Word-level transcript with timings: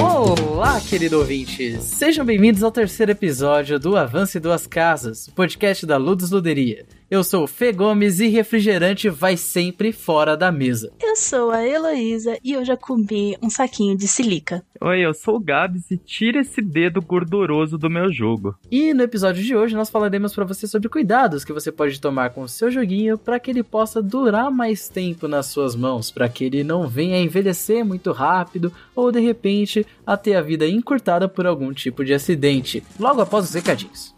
Olá, 0.00 0.80
querido 0.80 1.20
ouvinte! 1.20 1.80
Sejam 1.80 2.24
bem-vindos 2.24 2.64
ao 2.64 2.72
terceiro 2.72 3.12
episódio 3.12 3.78
do 3.78 3.96
Avance 3.96 4.40
Duas 4.40 4.66
Casas, 4.66 5.28
o 5.28 5.32
podcast 5.34 5.86
da 5.86 5.96
Ludus 5.96 6.32
Luderia. 6.32 6.84
Eu 7.12 7.22
sou 7.22 7.44
o 7.44 7.46
Fê 7.46 7.72
Gomes 7.72 8.20
e 8.20 8.28
refrigerante 8.28 9.10
vai 9.10 9.36
sempre 9.36 9.92
fora 9.92 10.34
da 10.34 10.50
mesa. 10.50 10.90
Eu 10.98 11.14
sou 11.14 11.50
a 11.50 11.62
Heloísa 11.62 12.38
e 12.42 12.54
eu 12.54 12.64
já 12.64 12.74
comi 12.74 13.36
um 13.42 13.50
saquinho 13.50 13.94
de 13.94 14.08
silica. 14.08 14.64
Oi, 14.80 15.00
eu 15.00 15.12
sou 15.12 15.36
o 15.36 15.38
Gabs 15.38 15.90
e 15.90 15.98
tira 15.98 16.40
esse 16.40 16.62
dedo 16.62 17.02
gorduroso 17.02 17.76
do 17.76 17.90
meu 17.90 18.10
jogo. 18.10 18.56
E 18.70 18.94
no 18.94 19.02
episódio 19.02 19.44
de 19.44 19.54
hoje 19.54 19.74
nós 19.74 19.90
falaremos 19.90 20.34
para 20.34 20.46
você 20.46 20.66
sobre 20.66 20.88
cuidados 20.88 21.44
que 21.44 21.52
você 21.52 21.70
pode 21.70 22.00
tomar 22.00 22.30
com 22.30 22.40
o 22.40 22.48
seu 22.48 22.70
joguinho 22.70 23.18
para 23.18 23.38
que 23.38 23.50
ele 23.50 23.62
possa 23.62 24.00
durar 24.00 24.50
mais 24.50 24.88
tempo 24.88 25.28
nas 25.28 25.48
suas 25.48 25.76
mãos, 25.76 26.10
para 26.10 26.30
que 26.30 26.44
ele 26.44 26.64
não 26.64 26.88
venha 26.88 27.18
a 27.18 27.20
envelhecer 27.20 27.84
muito 27.84 28.10
rápido 28.10 28.72
ou 28.96 29.12
de 29.12 29.20
repente 29.20 29.86
a 30.06 30.16
ter 30.16 30.34
a 30.34 30.40
vida 30.40 30.66
encurtada 30.66 31.28
por 31.28 31.46
algum 31.46 31.74
tipo 31.74 32.06
de 32.06 32.14
acidente. 32.14 32.82
Logo 32.98 33.20
após 33.20 33.44
os 33.44 33.54
recadinhos. 33.54 34.14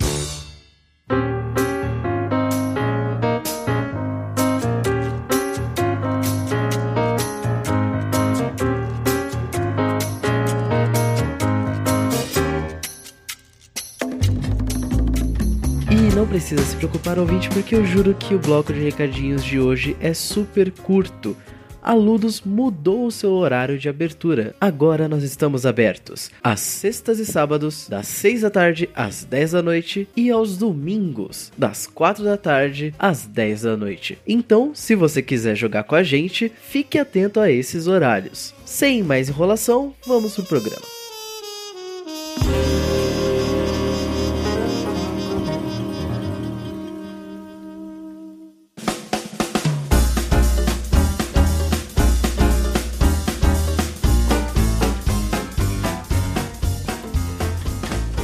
Precisa 16.35 16.65
se 16.65 16.75
preocupar, 16.75 17.17
ouvinte, 17.17 17.49
porque 17.51 17.77
eu 17.77 17.87
juro 17.87 18.13
que 18.13 18.35
o 18.35 18.41
bloco 18.41 18.73
de 18.73 18.81
recadinhos 18.81 19.45
de 19.45 19.61
hoje 19.61 19.97
é 20.01 20.13
super 20.13 20.69
curto. 20.73 21.37
A 21.81 21.95
Ludus 21.95 22.41
mudou 22.41 23.07
o 23.07 23.11
seu 23.13 23.31
horário 23.35 23.79
de 23.79 23.89
abertura. 23.89 24.53
Agora 24.61 25.07
nós 25.07 25.23
estamos 25.23 25.65
abertos 25.65 26.33
às 26.43 26.59
sextas 26.59 27.21
e 27.21 27.25
sábados, 27.25 27.89
das 27.89 28.09
6 28.09 28.41
da 28.41 28.51
tarde 28.51 28.91
às 28.97 29.23
10 29.23 29.53
da 29.53 29.63
noite 29.63 30.09
e 30.17 30.29
aos 30.29 30.59
domingos, 30.59 31.53
das 31.57 31.87
4 31.87 32.25
da 32.25 32.37
tarde 32.37 32.93
às 32.99 33.27
10 33.27 33.63
da 33.63 33.77
noite. 33.77 34.19
Então, 34.27 34.73
se 34.75 34.97
você 34.97 35.23
quiser 35.23 35.55
jogar 35.55 35.85
com 35.85 35.95
a 35.95 36.03
gente, 36.03 36.51
fique 36.69 36.99
atento 36.99 37.39
a 37.39 37.49
esses 37.49 37.87
horários. 37.87 38.53
Sem 38.65 39.05
mais 39.05 39.29
enrolação, 39.29 39.95
vamos 40.05 40.35
pro 40.35 40.43
programa. 40.43 41.04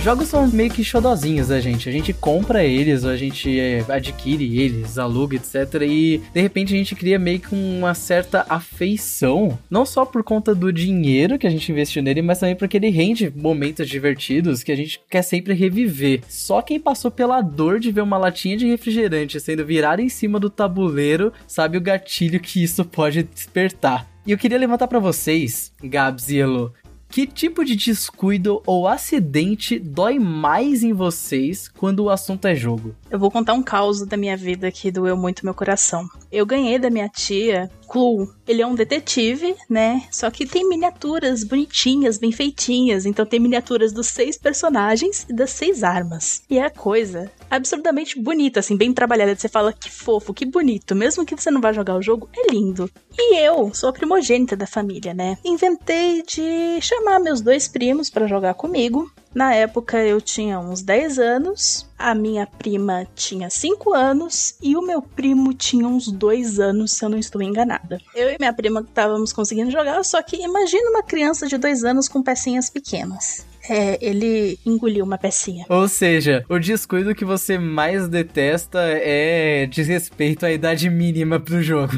Jogos 0.03 0.29
são 0.29 0.49
meio 0.49 0.71
que 0.71 0.83
xodozinhos 0.83 1.49
da 1.49 1.61
gente. 1.61 1.87
A 1.87 1.93
gente 1.93 2.15
compra 2.15 2.65
eles, 2.65 3.05
a 3.05 3.17
gente 3.17 3.61
é, 3.61 3.85
adquire 3.87 4.59
eles, 4.59 4.97
aluga, 4.97 5.37
etc. 5.37 5.83
E 5.83 6.23
de 6.33 6.41
repente 6.41 6.73
a 6.73 6.77
gente 6.77 6.95
cria 6.95 7.19
meio 7.19 7.39
que 7.39 7.55
uma 7.55 7.93
certa 7.93 8.47
afeição. 8.49 9.59
Não 9.69 9.85
só 9.85 10.07
por 10.07 10.25
conta 10.25 10.55
do 10.55 10.73
dinheiro 10.73 11.39
que 11.39 11.47
a 11.47 11.51
gente 11.51 11.71
investiu 11.71 12.03
nele, 12.03 12.23
mas 12.23 12.39
também 12.39 12.57
porque 12.57 12.79
ele 12.79 12.89
rende 12.89 13.31
momentos 13.37 13.87
divertidos 13.91 14.63
que 14.63 14.73
a 14.73 14.77
gente 14.77 14.99
quer 15.11 15.21
sempre 15.21 15.53
reviver. 15.53 16.23
Só 16.31 16.63
quem 16.63 16.81
passou 16.81 17.11
pela 17.11 17.43
dor 17.43 17.79
de 17.79 17.93
ver 17.93 18.01
uma 18.01 18.17
latinha 18.17 18.57
de 18.57 18.67
refrigerante 18.67 19.39
sendo 19.39 19.67
virada 19.67 20.01
em 20.01 20.09
cima 20.09 20.41
do 20.41 20.49
tabuleiro 20.49 21.31
sabe 21.47 21.77
o 21.77 21.81
gatilho 21.81 22.41
que 22.41 22.63
isso 22.63 22.87
pode 22.87 23.23
despertar. 23.23 24.09
E 24.27 24.33
eu 24.33 24.39
queria 24.39 24.59
levantar 24.59 24.87
para 24.87 24.99
vocês, 24.99 25.73
Gabs 25.83 26.29
e 26.31 26.39
Elo, 26.39 26.73
que 27.11 27.27
tipo 27.27 27.65
de 27.65 27.75
descuido 27.75 28.63
ou 28.65 28.87
acidente 28.87 29.79
dói 29.79 30.19
mais 30.19 30.85
em 30.85 30.93
vocês 30.93 31.69
quando 31.69 32.05
o 32.05 32.11
assunto 32.11 32.47
é 32.47 32.55
jogo? 32.55 32.95
Eu 33.11 33.19
vou 33.19 33.31
contar 33.31 33.53
um 33.53 33.63
caos 33.63 34.07
da 34.07 34.17
minha 34.17 34.37
vida 34.37 34.71
que 34.71 34.93
doeu 34.93 35.17
muito 35.17 35.45
meu 35.45 35.53
coração. 35.53 36.09
Eu 36.31 36.47
ganhei 36.47 36.79
da 36.79 36.89
minha 36.89 37.09
tia 37.09 37.69
Clue. 37.91 38.29
Ele 38.47 38.63
é 38.63 38.67
um 38.67 38.77
detetive, 38.77 39.57
né? 39.69 40.05
Só 40.13 40.31
que 40.31 40.47
tem 40.47 40.69
miniaturas 40.69 41.43
bonitinhas, 41.43 42.19
bem 42.19 42.31
feitinhas. 42.31 43.05
Então 43.05 43.27
tem 43.27 43.41
miniaturas 43.41 43.93
dos 43.93 44.07
seis 44.07 44.39
personagens 44.39 45.27
e 45.29 45.33
das 45.33 45.51
seis 45.51 45.83
armas. 45.83 46.43
E 46.49 46.57
é 46.57 46.65
a 46.65 46.71
coisa 46.71 47.31
absurdamente 47.51 48.21
bonita, 48.21 48.61
assim, 48.61 48.77
bem 48.77 48.93
trabalhada. 48.93 49.35
Você 49.35 49.49
fala 49.49 49.73
que 49.73 49.91
fofo, 49.91 50.33
que 50.33 50.47
bonito. 50.47 50.95
Mesmo 50.95 51.27
que 51.27 51.35
você 51.35 51.51
não 51.51 51.61
vá 51.61 51.73
jogar 51.73 51.97
o 51.97 52.03
jogo, 52.03 52.29
é 52.37 52.53
lindo. 52.53 52.89
E 53.19 53.37
eu 53.39 53.75
sou 53.75 53.91
a 53.91 53.93
primogênita 53.93 54.57
da 54.57 54.67
família, 54.67 55.13
né? 55.13 55.37
Inventei 55.45 56.23
de 56.23 56.81
chamar 56.81 57.19
meus 57.19 57.41
dois 57.41 57.67
primos 57.67 58.09
para 58.09 58.29
jogar 58.29 58.55
comigo. 58.55 59.11
Na 59.33 59.55
época 59.55 59.99
eu 60.05 60.21
tinha 60.21 60.59
uns 60.59 60.83
10 60.83 61.19
anos, 61.21 61.89
a 61.97 62.15
minha 62.15 62.47
prima 62.47 63.07
tinha 63.15 63.49
5 63.49 63.95
anos 63.95 64.57
e 64.61 64.77
o 64.77 64.83
meu 64.83 65.01
primo 65.01 65.55
tinha 65.55 65.87
uns 65.87 66.11
2 66.11 66.59
anos, 66.59 66.93
se 66.93 67.05
eu 67.05 67.09
não 67.09 67.19
estou 67.19 67.41
enganada. 67.41 68.01
Eu 68.15 68.31
e 68.31 68.37
minha 68.41 68.53
prima 68.53 68.81
estávamos 68.81 69.33
conseguindo 69.33 69.71
jogar, 69.71 70.05
só 70.05 70.21
que 70.21 70.37
imagina 70.37 70.91
uma 70.91 71.03
criança 71.03 71.47
de 71.47 71.57
2 71.57 71.85
anos 71.85 72.09
com 72.09 72.23
pecinhas 72.23 72.69
pequenas. 72.69 73.47
É, 73.69 73.99
ele 74.05 74.59
engoliu 74.65 75.05
uma 75.05 75.19
pecinha. 75.19 75.65
Ou 75.69 75.87
seja, 75.89 76.45
o 76.49 76.59
descuido 76.59 77.15
que 77.15 77.25
você 77.25 77.59
mais 77.59 78.09
detesta 78.09 78.79
é 78.81 79.67
desrespeito 79.67 80.47
à 80.47 80.53
idade 80.53 80.89
mínima 80.89 81.39
pro 81.39 81.63
jogo. 81.63 81.93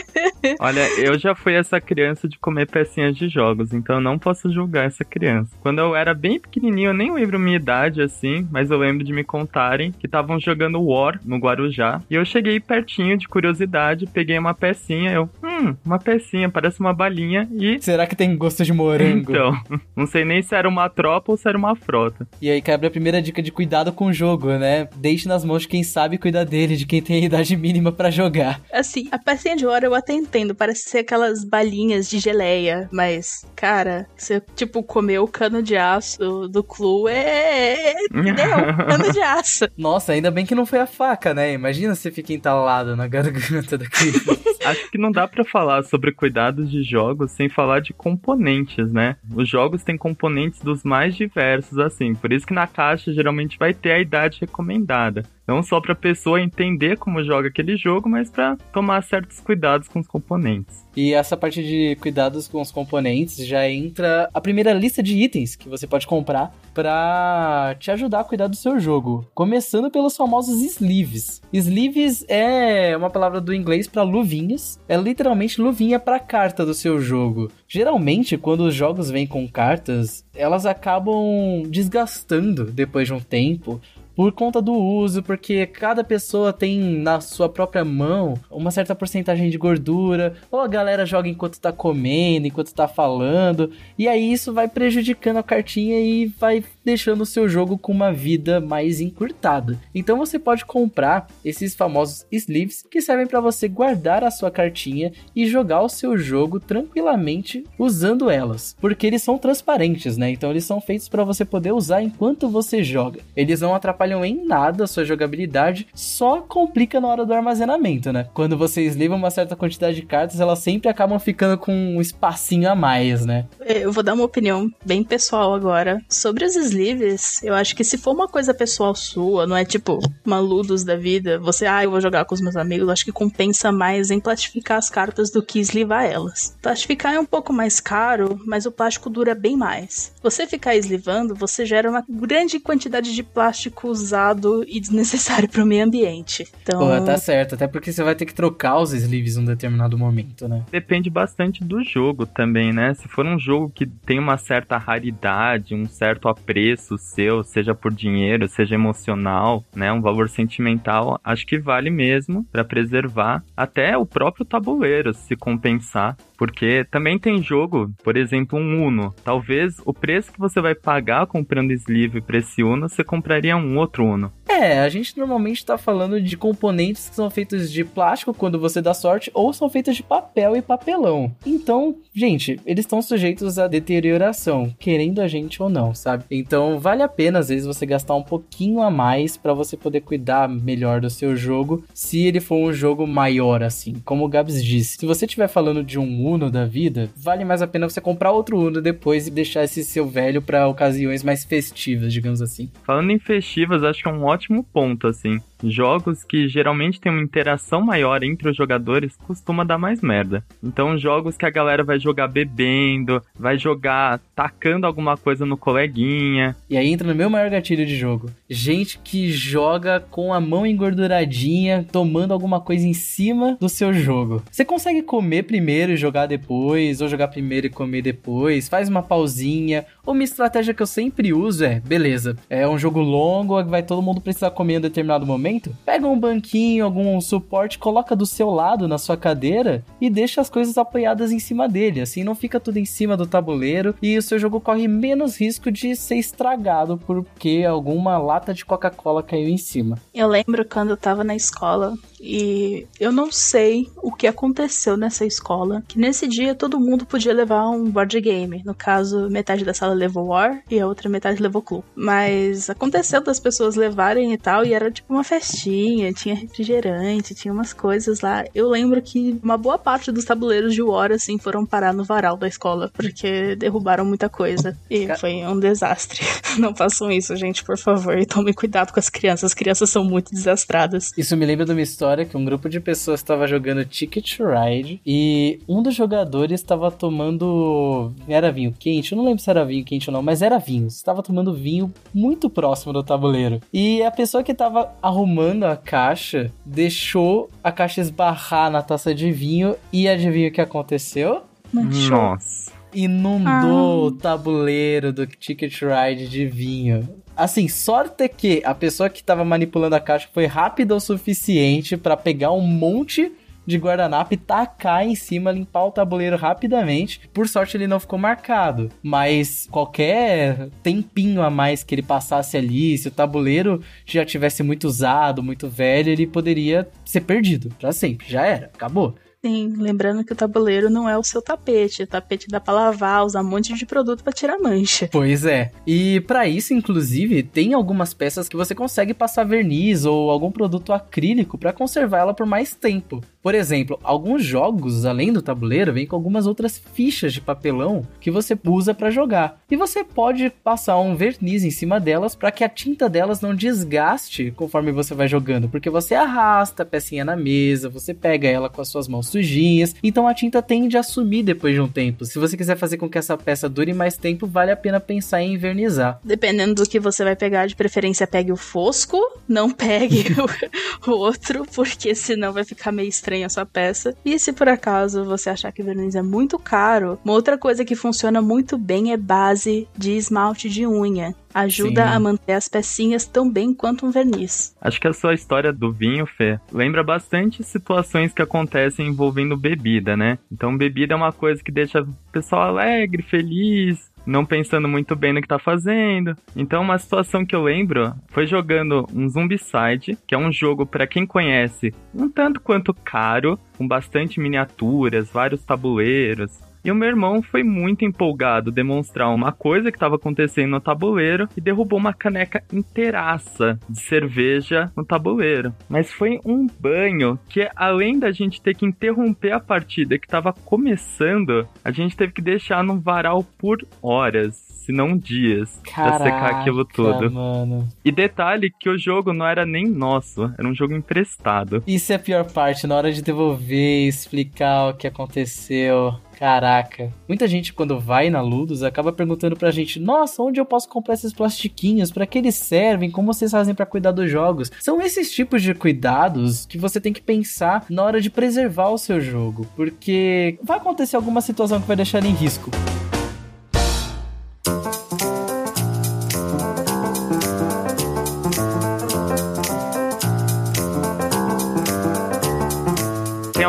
Olha, 0.58 0.80
eu 0.98 1.18
já 1.18 1.34
fui 1.34 1.54
essa 1.54 1.80
criança 1.80 2.28
de 2.28 2.38
comer 2.38 2.66
pecinhas 2.66 3.16
de 3.16 3.28
jogos, 3.28 3.72
então 3.72 3.96
eu 3.96 4.00
não 4.00 4.18
posso 4.18 4.52
julgar 4.52 4.86
essa 4.86 5.04
criança. 5.04 5.56
Quando 5.60 5.78
eu 5.78 5.94
era 5.94 6.14
bem 6.14 6.40
pequenininho, 6.40 6.90
eu 6.90 6.94
nem 6.94 7.12
lembro 7.12 7.38
minha 7.38 7.56
idade 7.56 8.02
assim, 8.02 8.46
mas 8.50 8.70
eu 8.70 8.78
lembro 8.78 9.04
de 9.04 9.12
me 9.12 9.24
contarem 9.24 9.92
que 9.92 10.06
estavam 10.06 10.40
jogando 10.40 10.82
War 10.82 11.20
no 11.24 11.38
Guarujá. 11.38 12.00
E 12.10 12.14
eu 12.14 12.24
cheguei 12.24 12.58
pertinho 12.58 13.16
de 13.16 13.28
curiosidade, 13.28 14.06
peguei 14.06 14.38
uma 14.38 14.54
pecinha, 14.54 15.12
eu, 15.12 15.30
hum, 15.42 15.74
uma 15.84 15.98
pecinha, 15.98 16.48
parece 16.48 16.80
uma 16.80 16.92
balinha 16.92 17.48
e. 17.52 17.80
Será 17.80 18.06
que 18.06 18.16
tem 18.16 18.36
gosto 18.36 18.64
de 18.64 18.72
morango? 18.72 19.30
Então, 19.30 19.52
não 19.96 20.06
sei 20.06 20.24
nem 20.24 20.42
se 20.42 20.54
era 20.54 20.68
uma 20.68 20.88
tropa 21.02 21.32
ou 21.32 21.36
se 21.36 21.48
era 21.48 21.58
uma 21.58 21.74
frota. 21.74 22.28
E 22.40 22.48
aí 22.48 22.62
cabe 22.62 22.86
a 22.86 22.90
primeira 22.90 23.20
dica 23.20 23.42
de 23.42 23.50
cuidado 23.50 23.92
com 23.92 24.06
o 24.06 24.12
jogo, 24.12 24.52
né? 24.52 24.88
Deixe 24.94 25.26
nas 25.26 25.44
mãos 25.44 25.62
de 25.62 25.68
quem 25.68 25.82
sabe 25.82 26.16
cuidar 26.16 26.44
dele, 26.44 26.76
de 26.76 26.86
quem 26.86 27.02
tem 27.02 27.22
a 27.22 27.26
idade 27.26 27.56
mínima 27.56 27.90
para 27.90 28.08
jogar. 28.08 28.60
Assim, 28.72 29.08
a 29.10 29.18
pecinha 29.18 29.56
de 29.56 29.66
War 29.66 29.82
eu 29.82 29.94
até 29.96 30.12
entendo, 30.12 30.54
parece 30.54 30.88
ser 30.88 30.98
aquelas 30.98 31.44
balinhas 31.44 32.08
de 32.08 32.20
geleia, 32.20 32.88
mas, 32.92 33.44
cara, 33.56 34.06
você, 34.16 34.40
tipo, 34.54 34.80
comer 34.84 35.18
o 35.18 35.26
cano 35.26 35.60
de 35.60 35.76
aço 35.76 36.46
do 36.48 36.62
Clu 36.62 37.08
é. 37.08 37.94
Entendeu? 38.04 38.46
cano 38.86 39.12
de 39.12 39.20
aço. 39.20 39.66
Nossa, 39.76 40.12
ainda 40.12 40.30
bem 40.30 40.46
que 40.46 40.54
não 40.54 40.64
foi 40.64 40.78
a 40.78 40.86
faca, 40.86 41.34
né? 41.34 41.52
Imagina 41.52 41.96
se 41.96 42.12
fica 42.12 42.32
entalado 42.32 42.94
na 42.94 43.08
garganta 43.08 43.76
da 43.76 43.88
criança. 43.88 44.38
Acho 44.64 44.88
que 44.88 44.98
não 44.98 45.10
dá 45.10 45.26
para 45.26 45.44
falar 45.44 45.82
sobre 45.82 46.12
cuidados 46.12 46.70
de 46.70 46.84
jogos 46.84 47.32
sem 47.32 47.48
falar 47.48 47.80
de 47.80 47.92
componentes, 47.92 48.92
né? 48.92 49.16
Os 49.34 49.48
jogos 49.48 49.82
têm 49.82 49.96
componentes 49.96 50.60
dos 50.60 50.84
mais 50.92 51.16
diversos, 51.16 51.78
assim. 51.78 52.14
Por 52.14 52.30
isso 52.34 52.46
que 52.46 52.52
na 52.52 52.66
caixa 52.66 53.14
geralmente 53.14 53.58
vai 53.58 53.72
ter 53.72 53.92
a 53.92 53.98
idade 53.98 54.40
recomendada. 54.42 55.22
Não 55.46 55.62
só 55.62 55.80
para 55.80 55.92
a 55.92 55.96
pessoa 55.96 56.40
entender 56.40 56.96
como 56.96 57.22
joga 57.24 57.48
aquele 57.48 57.76
jogo, 57.76 58.08
mas 58.08 58.30
para 58.30 58.56
tomar 58.72 59.02
certos 59.02 59.40
cuidados 59.40 59.88
com 59.88 59.98
os 59.98 60.06
componentes. 60.06 60.82
E 60.96 61.14
essa 61.14 61.36
parte 61.36 61.62
de 61.62 61.96
cuidados 61.96 62.46
com 62.46 62.60
os 62.60 62.70
componentes 62.70 63.44
já 63.46 63.68
entra 63.68 64.28
a 64.32 64.40
primeira 64.40 64.72
lista 64.72 65.02
de 65.02 65.16
itens 65.16 65.56
que 65.56 65.68
você 65.68 65.86
pode 65.86 66.06
comprar 66.06 66.54
para 66.74 67.74
te 67.78 67.90
ajudar 67.90 68.20
a 68.20 68.24
cuidar 68.24 68.46
do 68.46 68.56
seu 68.56 68.78
jogo. 68.78 69.26
Começando 69.34 69.90
pelos 69.90 70.16
famosos 70.16 70.60
sleeves. 70.62 71.42
Sleeves 71.52 72.24
é 72.28 72.96
uma 72.96 73.10
palavra 73.10 73.40
do 73.40 73.54
inglês 73.54 73.88
para 73.88 74.02
luvinhas. 74.02 74.78
É 74.88 74.96
literalmente 74.96 75.60
luvinha 75.60 75.98
para 75.98 76.20
carta 76.20 76.64
do 76.64 76.74
seu 76.74 77.00
jogo. 77.00 77.50
Geralmente, 77.66 78.36
quando 78.36 78.60
os 78.60 78.74
jogos 78.74 79.10
vêm 79.10 79.26
com 79.26 79.48
cartas, 79.48 80.24
elas 80.34 80.66
acabam 80.66 81.62
desgastando 81.68 82.64
depois 82.64 83.08
de 83.08 83.14
um 83.14 83.20
tempo 83.20 83.80
por 84.14 84.32
conta 84.32 84.60
do 84.60 84.72
uso, 84.72 85.22
porque 85.22 85.66
cada 85.66 86.04
pessoa 86.04 86.52
tem 86.52 86.78
na 86.80 87.20
sua 87.20 87.48
própria 87.48 87.84
mão 87.84 88.34
uma 88.50 88.70
certa 88.70 88.94
porcentagem 88.94 89.50
de 89.50 89.58
gordura, 89.58 90.34
ou 90.50 90.60
a 90.60 90.68
galera 90.68 91.06
joga 91.06 91.28
enquanto 91.28 91.60
tá 91.60 91.72
comendo, 91.72 92.46
enquanto 92.46 92.74
tá 92.74 92.86
falando, 92.86 93.70
e 93.98 94.08
aí 94.08 94.32
isso 94.32 94.52
vai 94.52 94.68
prejudicando 94.68 95.38
a 95.38 95.42
cartinha 95.42 96.00
e 96.00 96.26
vai 96.26 96.62
deixando 96.84 97.22
o 97.22 97.26
seu 97.26 97.48
jogo 97.48 97.78
com 97.78 97.92
uma 97.92 98.12
vida 98.12 98.60
mais 98.60 99.00
encurtada. 99.00 99.78
Então 99.94 100.18
você 100.18 100.38
pode 100.38 100.64
comprar 100.64 101.28
esses 101.44 101.74
famosos 101.74 102.26
sleeves 102.30 102.84
que 102.90 103.00
servem 103.00 103.26
para 103.26 103.40
você 103.40 103.68
guardar 103.68 104.24
a 104.24 104.30
sua 104.30 104.50
cartinha 104.50 105.12
e 105.34 105.46
jogar 105.46 105.82
o 105.82 105.88
seu 105.88 106.18
jogo 106.18 106.60
tranquilamente 106.60 107.64
usando 107.78 108.30
elas, 108.30 108.76
porque 108.80 109.06
eles 109.06 109.22
são 109.22 109.38
transparentes, 109.38 110.16
né? 110.16 110.30
Então 110.30 110.50
eles 110.50 110.64
são 110.64 110.80
feitos 110.80 111.08
para 111.08 111.24
você 111.24 111.44
poder 111.44 111.72
usar 111.72 112.02
enquanto 112.02 112.48
você 112.48 112.82
joga. 112.82 113.20
Eles 113.36 113.60
não 113.60 113.74
atrapalham 113.74 114.01
atrapalham 114.02 114.24
em 114.24 114.44
nada 114.44 114.84
a 114.84 114.86
sua 114.86 115.04
jogabilidade, 115.04 115.86
só 115.94 116.40
complica 116.40 117.00
na 117.00 117.08
hora 117.08 117.24
do 117.24 117.32
armazenamento, 117.32 118.12
né? 118.12 118.26
Quando 118.34 118.56
você 118.56 118.82
esliva 118.82 119.14
uma 119.14 119.30
certa 119.30 119.54
quantidade 119.54 119.96
de 119.96 120.02
cartas, 120.02 120.40
elas 120.40 120.58
sempre 120.58 120.88
acabam 120.88 121.18
ficando 121.18 121.56
com 121.56 121.72
um 121.72 122.00
espacinho 122.00 122.70
a 122.70 122.74
mais, 122.74 123.24
né? 123.24 123.46
Eu 123.60 123.92
vou 123.92 124.02
dar 124.02 124.14
uma 124.14 124.24
opinião 124.24 124.70
bem 124.84 125.04
pessoal 125.04 125.54
agora. 125.54 126.02
Sobre 126.08 126.44
os 126.44 126.56
sleeves, 126.56 127.42
eu 127.42 127.54
acho 127.54 127.76
que 127.76 127.84
se 127.84 127.96
for 127.96 128.12
uma 128.12 128.28
coisa 128.28 128.52
pessoal 128.52 128.94
sua, 128.94 129.46
não 129.46 129.56
é 129.56 129.64
tipo 129.64 130.00
uma 130.24 130.38
Ludus 130.38 130.84
da 130.84 130.96
vida, 130.96 131.38
você, 131.38 131.66
ah, 131.66 131.84
eu 131.84 131.90
vou 131.90 132.00
jogar 132.00 132.24
com 132.24 132.34
os 132.34 132.40
meus 132.40 132.56
amigos, 132.56 132.88
acho 132.88 133.04
que 133.04 133.12
compensa 133.12 133.70
mais 133.70 134.10
em 134.10 134.20
plastificar 134.20 134.78
as 134.78 134.90
cartas 134.90 135.30
do 135.30 135.42
que 135.42 135.60
eslivar 135.60 136.04
elas. 136.04 136.56
Plastificar 136.60 137.14
é 137.14 137.20
um 137.20 137.26
pouco 137.26 137.52
mais 137.52 137.78
caro, 137.80 138.40
mas 138.46 138.66
o 138.66 138.72
plástico 138.72 139.08
dura 139.08 139.34
bem 139.34 139.56
mais. 139.56 140.12
Você 140.22 140.46
ficar 140.46 140.74
eslivando, 140.74 141.34
você 141.34 141.64
gera 141.64 141.88
uma 141.88 142.04
grande 142.08 142.58
quantidade 142.58 143.14
de 143.14 143.22
plástico 143.22 143.91
usado 143.92 144.64
e 144.66 144.80
desnecessário 144.80 145.48
para 145.48 145.62
o 145.62 145.66
meio 145.66 145.84
ambiente. 145.84 146.46
Então, 146.62 146.78
Pô, 146.78 147.04
tá 147.04 147.16
certo, 147.16 147.54
até 147.54 147.66
porque 147.66 147.92
você 147.92 148.02
vai 148.02 148.14
ter 148.14 148.26
que 148.26 148.34
trocar 148.34 148.78
os 148.78 148.92
sleeves 148.92 149.36
em 149.36 149.40
um 149.40 149.44
determinado 149.44 149.96
momento, 149.98 150.48
né? 150.48 150.64
Depende 150.70 151.10
bastante 151.10 151.62
do 151.62 151.82
jogo 151.82 152.26
também, 152.26 152.72
né? 152.72 152.94
Se 152.94 153.06
for 153.08 153.26
um 153.26 153.38
jogo 153.38 153.70
que 153.74 153.86
tem 153.86 154.18
uma 154.18 154.36
certa 154.36 154.78
raridade, 154.78 155.74
um 155.74 155.86
certo 155.86 156.28
apreço 156.28 156.96
seu, 156.98 157.44
seja 157.44 157.74
por 157.74 157.92
dinheiro, 157.92 158.48
seja 158.48 158.74
emocional, 158.74 159.64
né, 159.74 159.92
um 159.92 160.00
valor 160.00 160.28
sentimental, 160.28 161.20
acho 161.22 161.46
que 161.46 161.58
vale 161.58 161.90
mesmo 161.90 162.44
para 162.50 162.64
preservar 162.64 163.42
até 163.56 163.96
o 163.96 164.06
próprio 164.06 164.44
tabuleiro, 164.44 165.12
se 165.12 165.36
compensar. 165.36 166.16
Porque 166.42 166.84
também 166.90 167.20
tem 167.20 167.40
jogo, 167.40 167.92
por 168.02 168.16
exemplo, 168.16 168.58
um 168.58 168.84
Uno. 168.84 169.14
Talvez 169.22 169.76
o 169.86 169.94
preço 169.94 170.32
que 170.32 170.40
você 170.40 170.60
vai 170.60 170.74
pagar 170.74 171.24
comprando 171.24 171.70
sleeve 171.70 172.20
para 172.20 172.38
esse 172.38 172.64
Uno, 172.64 172.88
você 172.88 173.04
compraria 173.04 173.56
um 173.56 173.78
outro 173.78 174.04
Uno. 174.04 174.32
É, 174.48 174.80
a 174.80 174.88
gente 174.88 175.16
normalmente 175.16 175.64
tá 175.64 175.78
falando 175.78 176.20
de 176.20 176.36
componentes 176.36 177.08
que 177.08 177.14
são 177.14 177.30
feitos 177.30 177.70
de 177.70 177.84
plástico 177.84 178.34
quando 178.34 178.58
você 178.58 178.82
dá 178.82 178.92
sorte, 178.92 179.30
ou 179.32 179.52
são 179.52 179.70
feitos 179.70 179.94
de 179.94 180.02
papel 180.02 180.56
e 180.56 180.62
papelão. 180.62 181.34
Então, 181.46 181.96
gente, 182.12 182.60
eles 182.66 182.84
estão 182.84 183.00
sujeitos 183.00 183.58
à 183.58 183.68
deterioração, 183.68 184.74
querendo 184.78 185.20
a 185.20 185.28
gente 185.28 185.62
ou 185.62 185.68
não, 185.68 185.94
sabe? 185.94 186.24
Então, 186.28 186.80
vale 186.80 187.02
a 187.02 187.08
pena 187.08 187.38
às 187.38 187.48
vezes 187.48 187.66
você 187.66 187.86
gastar 187.86 188.14
um 188.14 188.22
pouquinho 188.22 188.82
a 188.82 188.90
mais 188.90 189.36
para 189.36 189.54
você 189.54 189.76
poder 189.76 190.00
cuidar 190.00 190.48
melhor 190.48 191.00
do 191.00 191.08
seu 191.08 191.36
jogo, 191.36 191.84
se 191.94 192.24
ele 192.26 192.40
for 192.40 192.56
um 192.56 192.72
jogo 192.72 193.06
maior 193.06 193.62
assim. 193.62 193.94
Como 194.04 194.24
o 194.24 194.28
Gabs 194.28 194.62
disse, 194.62 194.98
se 194.98 195.06
você 195.06 195.24
estiver 195.24 195.48
falando 195.48 195.84
de 195.84 195.98
um 195.98 196.26
Uno 196.26 196.31
da 196.38 196.66
vida, 196.66 197.10
vale 197.16 197.44
mais 197.44 197.62
a 197.62 197.66
pena 197.66 197.88
você 197.88 198.00
comprar 198.00 198.32
outro 198.32 198.58
Uno 198.58 198.80
depois 198.80 199.26
e 199.26 199.30
deixar 199.30 199.64
esse 199.64 199.84
seu 199.84 200.06
velho 200.06 200.42
para 200.42 200.68
ocasiões 200.68 201.22
mais 201.22 201.44
festivas, 201.44 202.12
digamos 202.12 202.40
assim. 202.40 202.70
Falando 202.84 203.10
em 203.10 203.18
festivas, 203.18 203.82
acho 203.82 204.02
que 204.02 204.08
é 204.08 204.12
um 204.12 204.24
ótimo 204.24 204.64
ponto, 204.64 205.06
assim. 205.06 205.40
Jogos 205.62 206.24
que 206.24 206.48
geralmente 206.48 207.00
tem 207.00 207.10
uma 207.10 207.22
interação 207.22 207.80
maior 207.80 208.22
entre 208.22 208.48
os 208.48 208.56
jogadores 208.56 209.16
costuma 209.16 209.64
dar 209.64 209.78
mais 209.78 210.00
merda. 210.00 210.44
Então, 210.62 210.98
jogos 210.98 211.36
que 211.36 211.46
a 211.46 211.50
galera 211.50 211.84
vai 211.84 211.98
jogar 211.98 212.28
bebendo, 212.28 213.22
vai 213.38 213.58
jogar 213.58 214.20
tacando 214.34 214.86
alguma 214.86 215.16
coisa 215.16 215.46
no 215.46 215.56
coleguinha. 215.56 216.56
E 216.68 216.76
aí 216.76 216.88
entra 216.88 217.06
no 217.06 217.14
meu 217.14 217.30
maior 217.30 217.50
gatilho 217.50 217.86
de 217.86 217.96
jogo. 217.96 218.30
Gente 218.48 218.98
que 218.98 219.30
joga 219.30 220.00
com 220.00 220.32
a 220.32 220.40
mão 220.40 220.66
engorduradinha, 220.66 221.86
tomando 221.90 222.32
alguma 222.32 222.60
coisa 222.60 222.86
em 222.86 222.94
cima 222.94 223.56
do 223.60 223.68
seu 223.68 223.92
jogo. 223.92 224.42
Você 224.50 224.64
consegue 224.64 225.02
comer 225.02 225.44
primeiro 225.44 225.92
e 225.92 225.96
jogar 225.96 226.26
depois, 226.26 227.00
ou 227.00 227.08
jogar 227.08 227.28
primeiro 227.28 227.66
e 227.66 227.70
comer 227.70 228.02
depois, 228.02 228.68
faz 228.68 228.88
uma 228.88 229.02
pausinha. 229.02 229.84
Uma 230.06 230.24
estratégia 230.24 230.74
que 230.74 230.82
eu 230.82 230.86
sempre 230.86 231.32
uso 231.32 231.64
é, 231.64 231.80
beleza, 231.80 232.36
é 232.50 232.66
um 232.66 232.78
jogo 232.78 233.00
longo, 233.00 233.62
vai 233.64 233.82
todo 233.82 234.02
mundo 234.02 234.20
precisar 234.20 234.50
comer 234.50 234.74
em 234.74 234.78
um 234.78 234.82
determinado 234.82 235.26
momento. 235.26 235.51
Pega 235.84 236.06
um 236.06 236.18
banquinho, 236.18 236.84
algum 236.84 237.20
suporte, 237.20 237.78
coloca 237.78 238.14
do 238.14 238.26
seu 238.26 238.50
lado 238.50 238.86
na 238.88 238.98
sua 238.98 239.16
cadeira 239.16 239.84
e 240.00 240.08
deixa 240.08 240.40
as 240.40 240.50
coisas 240.50 240.76
apoiadas 240.78 241.32
em 241.32 241.38
cima 241.38 241.68
dele. 241.68 242.00
Assim 242.00 242.24
não 242.24 242.34
fica 242.34 242.60
tudo 242.60 242.78
em 242.78 242.84
cima 242.84 243.16
do 243.16 243.26
tabuleiro 243.26 243.94
e 244.02 244.16
o 244.16 244.22
seu 244.22 244.38
jogo 244.38 244.60
corre 244.60 244.88
menos 244.88 245.40
risco 245.40 245.70
de 245.70 245.94
ser 245.96 246.16
estragado 246.16 246.98
porque 247.06 247.64
alguma 247.68 248.18
lata 248.18 248.54
de 248.54 248.64
Coca-Cola 248.64 249.22
caiu 249.22 249.48
em 249.48 249.58
cima. 249.58 249.98
Eu 250.14 250.28
lembro 250.28 250.64
quando 250.64 250.90
eu 250.90 250.96
tava 250.96 251.24
na 251.24 251.34
escola 251.34 251.94
e 252.20 252.86
eu 253.00 253.10
não 253.10 253.32
sei 253.32 253.90
o 253.96 254.12
que 254.12 254.28
aconteceu 254.28 254.96
nessa 254.96 255.26
escola, 255.26 255.82
que 255.88 255.98
nesse 255.98 256.28
dia 256.28 256.54
todo 256.54 256.78
mundo 256.78 257.04
podia 257.04 257.34
levar 257.34 257.68
um 257.68 257.90
board 257.90 258.20
game. 258.20 258.62
No 258.64 258.74
caso, 258.74 259.28
metade 259.28 259.64
da 259.64 259.74
sala 259.74 259.92
levou 259.92 260.28
War 260.28 260.62
e 260.70 260.78
a 260.78 260.86
outra 260.86 261.08
metade 261.08 261.42
levou 261.42 261.60
Clue. 261.60 261.82
Mas 261.96 262.70
aconteceu 262.70 263.20
das 263.20 263.40
pessoas 263.40 263.74
levarem 263.74 264.32
e 264.32 264.38
tal, 264.38 264.64
e 264.64 264.72
era 264.72 264.90
tipo 264.90 265.12
uma 265.12 265.24
festinha, 265.24 265.41
tinha 265.42 266.34
refrigerante, 266.34 267.34
tinha 267.34 267.52
umas 267.52 267.72
coisas 267.72 268.20
lá. 268.20 268.44
Eu 268.54 268.68
lembro 268.68 269.00
que 269.02 269.38
uma 269.42 269.56
boa 269.56 269.78
parte 269.78 270.12
dos 270.12 270.24
tabuleiros 270.24 270.74
de 270.74 270.82
War, 270.82 271.10
assim, 271.12 271.38
foram 271.38 271.66
parar 271.66 271.92
no 271.92 272.04
varal 272.04 272.36
da 272.36 272.46
escola, 272.46 272.90
porque 272.92 273.56
derrubaram 273.56 274.04
muita 274.04 274.28
coisa. 274.28 274.78
E 274.90 275.06
foi 275.16 275.44
um 275.46 275.58
desastre. 275.58 276.20
Não 276.58 276.74
façam 276.74 277.10
isso, 277.10 277.34
gente, 277.36 277.64
por 277.64 277.76
favor. 277.76 278.18
E 278.18 278.26
tomem 278.26 278.54
cuidado 278.54 278.92
com 278.92 279.00
as 279.00 279.08
crianças. 279.08 279.44
As 279.44 279.54
crianças 279.54 279.90
são 279.90 280.04
muito 280.04 280.32
desastradas. 280.32 281.12
Isso 281.16 281.36
me 281.36 281.44
lembra 281.46 281.64
de 281.64 281.72
uma 281.72 281.80
história 281.82 282.24
que 282.24 282.36
um 282.36 282.44
grupo 282.44 282.68
de 282.68 282.80
pessoas 282.80 283.20
estava 283.20 283.46
jogando 283.46 283.84
Ticket 283.84 284.38
Ride 284.38 285.00
e 285.04 285.60
um 285.68 285.82
dos 285.82 285.94
jogadores 285.94 286.60
estava 286.60 286.90
tomando. 286.90 288.12
Era 288.28 288.52
vinho 288.52 288.74
quente? 288.78 289.12
Eu 289.12 289.18
não 289.18 289.24
lembro 289.24 289.42
se 289.42 289.50
era 289.50 289.64
vinho 289.64 289.84
quente 289.84 290.08
ou 290.08 290.14
não, 290.14 290.22
mas 290.22 290.42
era 290.42 290.58
vinho. 290.58 290.86
Estava 290.86 291.22
tomando 291.22 291.54
vinho 291.54 291.92
muito 292.14 292.48
próximo 292.48 292.92
do 292.92 293.02
tabuleiro. 293.02 293.60
E 293.72 294.02
a 294.02 294.10
pessoa 294.10 294.42
que 294.42 294.52
estava 294.52 294.92
arrumando 295.02 295.31
a 295.40 295.76
caixa 295.76 296.52
deixou 296.64 297.50
a 297.62 297.72
caixa 297.72 298.00
esbarrar 298.00 298.70
na 298.70 298.82
taça 298.82 299.14
de 299.14 299.30
vinho 299.30 299.76
e 299.92 300.08
adivinha 300.08 300.48
o 300.48 300.52
que 300.52 300.60
aconteceu? 300.60 301.42
Manchou. 301.72 302.18
Nossa. 302.18 302.72
Inundou 302.94 304.06
o 304.06 304.12
tabuleiro 304.12 305.12
do 305.12 305.26
Ticket 305.26 305.80
Ride 305.80 306.28
de 306.28 306.44
vinho. 306.44 307.08
Assim, 307.34 307.66
sorte 307.66 308.24
é 308.24 308.28
que 308.28 308.62
a 308.64 308.74
pessoa 308.74 309.08
que 309.08 309.24
tava 309.24 309.44
manipulando 309.44 309.96
a 309.96 310.00
caixa 310.00 310.28
foi 310.32 310.44
rápida 310.44 310.94
o 310.94 311.00
suficiente 311.00 311.96
para 311.96 312.16
pegar 312.16 312.52
um 312.52 312.60
monte 312.60 313.32
de 313.66 313.76
guardanapo 313.76 314.34
e 314.34 314.36
tacar 314.36 315.06
em 315.06 315.14
cima, 315.14 315.52
limpar 315.52 315.86
o 315.86 315.90
tabuleiro 315.90 316.36
rapidamente. 316.36 317.20
Por 317.32 317.48
sorte, 317.48 317.76
ele 317.76 317.86
não 317.86 318.00
ficou 318.00 318.18
marcado. 318.18 318.90
Mas 319.02 319.68
qualquer 319.70 320.68
tempinho 320.82 321.42
a 321.42 321.50
mais 321.50 321.82
que 321.82 321.94
ele 321.94 322.02
passasse 322.02 322.56
ali, 322.56 322.96
se 322.98 323.08
o 323.08 323.12
tabuleiro 323.12 323.82
já 324.04 324.24
tivesse 324.24 324.62
muito 324.62 324.84
usado, 324.84 325.42
muito 325.42 325.68
velho, 325.68 326.10
ele 326.10 326.26
poderia 326.26 326.88
ser 327.04 327.22
perdido 327.22 327.70
para 327.78 327.92
sempre. 327.92 328.28
Já 328.28 328.44
era, 328.44 328.66
acabou. 328.66 329.14
Sim, 329.44 329.74
lembrando 329.76 330.24
que 330.24 330.32
o 330.32 330.36
tabuleiro 330.36 330.88
não 330.88 331.08
é 331.08 331.18
o 331.18 331.24
seu 331.24 331.42
tapete. 331.42 332.04
O 332.04 332.06
tapete 332.06 332.46
dá 332.48 332.60
pra 332.60 332.72
lavar, 332.72 333.24
usar 333.24 333.40
um 333.40 333.48
monte 333.48 333.74
de 333.74 333.84
produto 333.84 334.22
para 334.22 334.32
tirar 334.32 334.56
mancha. 334.60 335.08
Pois 335.10 335.44
é. 335.44 335.72
E 335.84 336.20
para 336.20 336.46
isso, 336.46 336.72
inclusive, 336.72 337.42
tem 337.42 337.74
algumas 337.74 338.14
peças 338.14 338.48
que 338.48 338.56
você 338.56 338.72
consegue 338.72 339.12
passar 339.12 339.42
verniz 339.42 340.04
ou 340.04 340.30
algum 340.30 340.52
produto 340.52 340.92
acrílico 340.92 341.58
para 341.58 341.72
conservar 341.72 342.18
ela 342.18 342.34
por 342.34 342.46
mais 342.46 342.76
tempo. 342.76 343.20
Por 343.42 343.56
exemplo, 343.56 343.98
alguns 344.04 344.44
jogos, 344.44 345.04
além 345.04 345.32
do 345.32 345.42
tabuleiro, 345.42 345.92
vêm 345.92 346.06
com 346.06 346.14
algumas 346.14 346.46
outras 346.46 346.80
fichas 346.94 347.32
de 347.32 347.40
papelão 347.40 348.06
que 348.20 348.30
você 348.30 348.56
usa 348.64 348.94
para 348.94 349.10
jogar. 349.10 349.60
E 349.68 349.74
você 349.74 350.04
pode 350.04 350.50
passar 350.62 351.00
um 351.00 351.16
verniz 351.16 351.64
em 351.64 351.70
cima 351.72 351.98
delas 351.98 352.36
para 352.36 352.52
que 352.52 352.62
a 352.62 352.68
tinta 352.68 353.08
delas 353.08 353.40
não 353.40 353.52
desgaste 353.52 354.52
conforme 354.52 354.92
você 354.92 355.12
vai 355.12 355.26
jogando, 355.26 355.68
porque 355.68 355.90
você 355.90 356.14
arrasta 356.14 356.84
a 356.84 356.86
pecinha 356.86 357.24
na 357.24 357.34
mesa, 357.34 357.88
você 357.88 358.14
pega 358.14 358.46
ela 358.46 358.70
com 358.70 358.80
as 358.80 358.86
suas 358.86 359.08
mãos 359.08 359.31
sujinhas, 359.32 359.94
então 360.02 360.26
a 360.26 360.34
tinta 360.34 360.62
tende 360.62 360.96
a 360.96 361.02
sumir 361.02 361.44
depois 361.44 361.74
de 361.74 361.80
um 361.80 361.88
tempo. 361.88 362.24
Se 362.24 362.38
você 362.38 362.56
quiser 362.56 362.76
fazer 362.76 362.96
com 362.96 363.08
que 363.08 363.18
essa 363.18 363.36
peça 363.36 363.68
dure 363.68 363.92
mais 363.92 364.16
tempo, 364.16 364.46
vale 364.46 364.70
a 364.70 364.76
pena 364.76 365.00
pensar 365.00 365.42
em 365.42 365.54
invernizar. 365.54 366.20
Dependendo 366.24 366.74
do 366.74 366.88
que 366.88 367.00
você 367.00 367.24
vai 367.24 367.34
pegar, 367.34 367.66
de 367.66 367.76
preferência 367.76 368.26
pegue 368.26 368.52
o 368.52 368.56
fosco, 368.56 369.18
não 369.48 369.70
pegue 369.70 370.26
o, 371.06 371.10
o 371.10 371.14
outro, 371.14 371.64
porque 371.74 372.14
senão 372.14 372.52
vai 372.52 372.64
ficar 372.64 372.92
meio 372.92 373.08
estranho 373.08 373.46
a 373.46 373.48
sua 373.48 373.66
peça. 373.66 374.14
E 374.24 374.38
se 374.38 374.52
por 374.52 374.68
acaso 374.68 375.24
você 375.24 375.50
achar 375.50 375.72
que 375.72 375.82
verniz 375.82 376.14
é 376.14 376.22
muito 376.22 376.58
caro, 376.58 377.18
uma 377.24 377.34
outra 377.34 377.56
coisa 377.58 377.84
que 377.84 377.94
funciona 377.94 378.42
muito 378.42 378.76
bem 378.78 379.12
é 379.12 379.16
base 379.16 379.88
de 379.96 380.12
esmalte 380.12 380.68
de 380.68 380.86
unha. 380.86 381.34
Ajuda 381.54 382.06
Sim. 382.06 382.14
a 382.14 382.20
manter 382.20 382.52
as 382.52 382.68
pecinhas 382.68 383.26
tão 383.26 383.50
bem 383.50 383.74
quanto 383.74 384.06
um 384.06 384.10
verniz. 384.10 384.74
Acho 384.80 385.00
que 385.00 385.08
a 385.08 385.12
sua 385.12 385.34
história 385.34 385.72
do 385.72 385.92
vinho, 385.92 386.26
Fê, 386.26 386.58
lembra 386.72 387.02
bastante 387.02 387.62
situações 387.62 388.32
que 388.32 388.42
acontecem 388.42 389.08
envolvendo 389.08 389.56
bebida, 389.56 390.16
né? 390.16 390.38
Então, 390.50 390.76
bebida 390.76 391.14
é 391.14 391.16
uma 391.16 391.32
coisa 391.32 391.62
que 391.62 391.70
deixa 391.70 392.02
o 392.02 392.08
pessoal 392.32 392.62
alegre, 392.62 393.22
feliz, 393.22 394.10
não 394.26 394.44
pensando 394.44 394.88
muito 394.88 395.14
bem 395.16 395.32
no 395.32 395.40
que 395.40 395.48
tá 395.48 395.58
fazendo. 395.58 396.36
Então, 396.56 396.82
uma 396.82 396.98
situação 396.98 397.44
que 397.44 397.54
eu 397.54 397.62
lembro 397.62 398.14
foi 398.28 398.46
jogando 398.46 399.06
um 399.12 399.28
Zombicide, 399.28 400.18
que 400.26 400.34
é 400.34 400.38
um 400.38 400.52
jogo, 400.52 400.86
para 400.86 401.06
quem 401.06 401.26
conhece, 401.26 401.92
um 402.14 402.28
tanto 402.28 402.60
quanto 402.60 402.94
caro, 402.94 403.58
com 403.76 403.86
bastante 403.86 404.40
miniaturas, 404.40 405.30
vários 405.30 405.62
tabuleiros, 405.64 406.60
E 406.84 406.90
o 406.90 406.94
meu 406.94 407.08
irmão 407.08 407.42
foi 407.42 407.62
muito 407.62 408.04
empolgado 408.04 408.72
demonstrar 408.72 409.32
uma 409.32 409.52
coisa 409.52 409.90
que 409.90 409.96
estava 409.96 410.16
acontecendo 410.16 410.70
no 410.70 410.80
tabuleiro 410.80 411.48
e 411.56 411.60
derrubou 411.60 411.98
uma 411.98 412.12
caneca 412.12 412.62
inteiraça 412.72 413.78
de 413.88 414.00
cerveja 414.00 414.90
no 414.96 415.04
tabuleiro. 415.04 415.72
Mas 415.88 416.12
foi 416.12 416.40
um 416.44 416.66
banho 416.80 417.38
que, 417.48 417.68
além 417.76 418.18
da 418.18 418.32
gente 418.32 418.60
ter 418.60 418.74
que 418.74 418.86
interromper 418.86 419.52
a 419.52 419.60
partida 419.60 420.18
que 420.18 420.26
estava 420.26 420.52
começando, 420.52 421.66
a 421.84 421.90
gente 421.90 422.16
teve 422.16 422.32
que 422.32 422.42
deixar 422.42 422.82
no 422.82 422.98
varal 422.98 423.44
por 423.56 423.78
horas, 424.02 424.56
se 424.56 424.90
não 424.90 425.16
dias, 425.16 425.80
Caraca, 425.84 426.16
pra 426.16 426.24
secar 426.24 426.60
aquilo 426.60 426.84
tudo. 426.84 427.30
Mano. 427.30 427.88
E 428.04 428.10
detalhe 428.10 428.70
que 428.70 428.88
o 428.88 428.98
jogo 428.98 429.32
não 429.32 429.46
era 429.46 429.64
nem 429.64 429.86
nosso, 429.86 430.52
era 430.58 430.66
um 430.66 430.74
jogo 430.74 430.94
emprestado. 430.94 431.82
Isso 431.86 432.12
é 432.12 432.16
a 432.16 432.18
pior 432.18 432.50
parte, 432.50 432.86
na 432.86 432.96
hora 432.96 433.12
de 433.12 433.22
devolver, 433.22 434.08
explicar 434.08 434.88
o 434.88 434.94
que 434.94 435.06
aconteceu. 435.06 436.14
Caraca. 436.42 437.14
Muita 437.28 437.46
gente, 437.46 437.72
quando 437.72 438.00
vai 438.00 438.28
na 438.28 438.40
Ludus, 438.40 438.82
acaba 438.82 439.12
perguntando 439.12 439.54
pra 439.54 439.70
gente: 439.70 440.00
Nossa, 440.00 440.42
onde 440.42 440.58
eu 440.58 440.66
posso 440.66 440.88
comprar 440.88 441.14
esses 441.14 441.32
plastiquinhos? 441.32 442.10
Para 442.10 442.26
que 442.26 442.36
eles 442.36 442.56
servem? 442.56 443.12
Como 443.12 443.32
vocês 443.32 443.52
fazem 443.52 443.76
para 443.76 443.86
cuidar 443.86 444.10
dos 444.10 444.28
jogos? 444.28 444.68
São 444.80 445.00
esses 445.00 445.30
tipos 445.30 445.62
de 445.62 445.72
cuidados 445.72 446.66
que 446.66 446.76
você 446.76 447.00
tem 447.00 447.12
que 447.12 447.22
pensar 447.22 447.86
na 447.88 448.02
hora 448.02 448.20
de 448.20 448.28
preservar 448.28 448.88
o 448.88 448.98
seu 448.98 449.20
jogo. 449.20 449.68
Porque 449.76 450.58
vai 450.64 450.78
acontecer 450.78 451.14
alguma 451.14 451.40
situação 451.40 451.80
que 451.80 451.86
vai 451.86 451.94
deixar 451.94 452.18
ele 452.18 452.30
em 452.30 452.34
risco. 452.34 452.72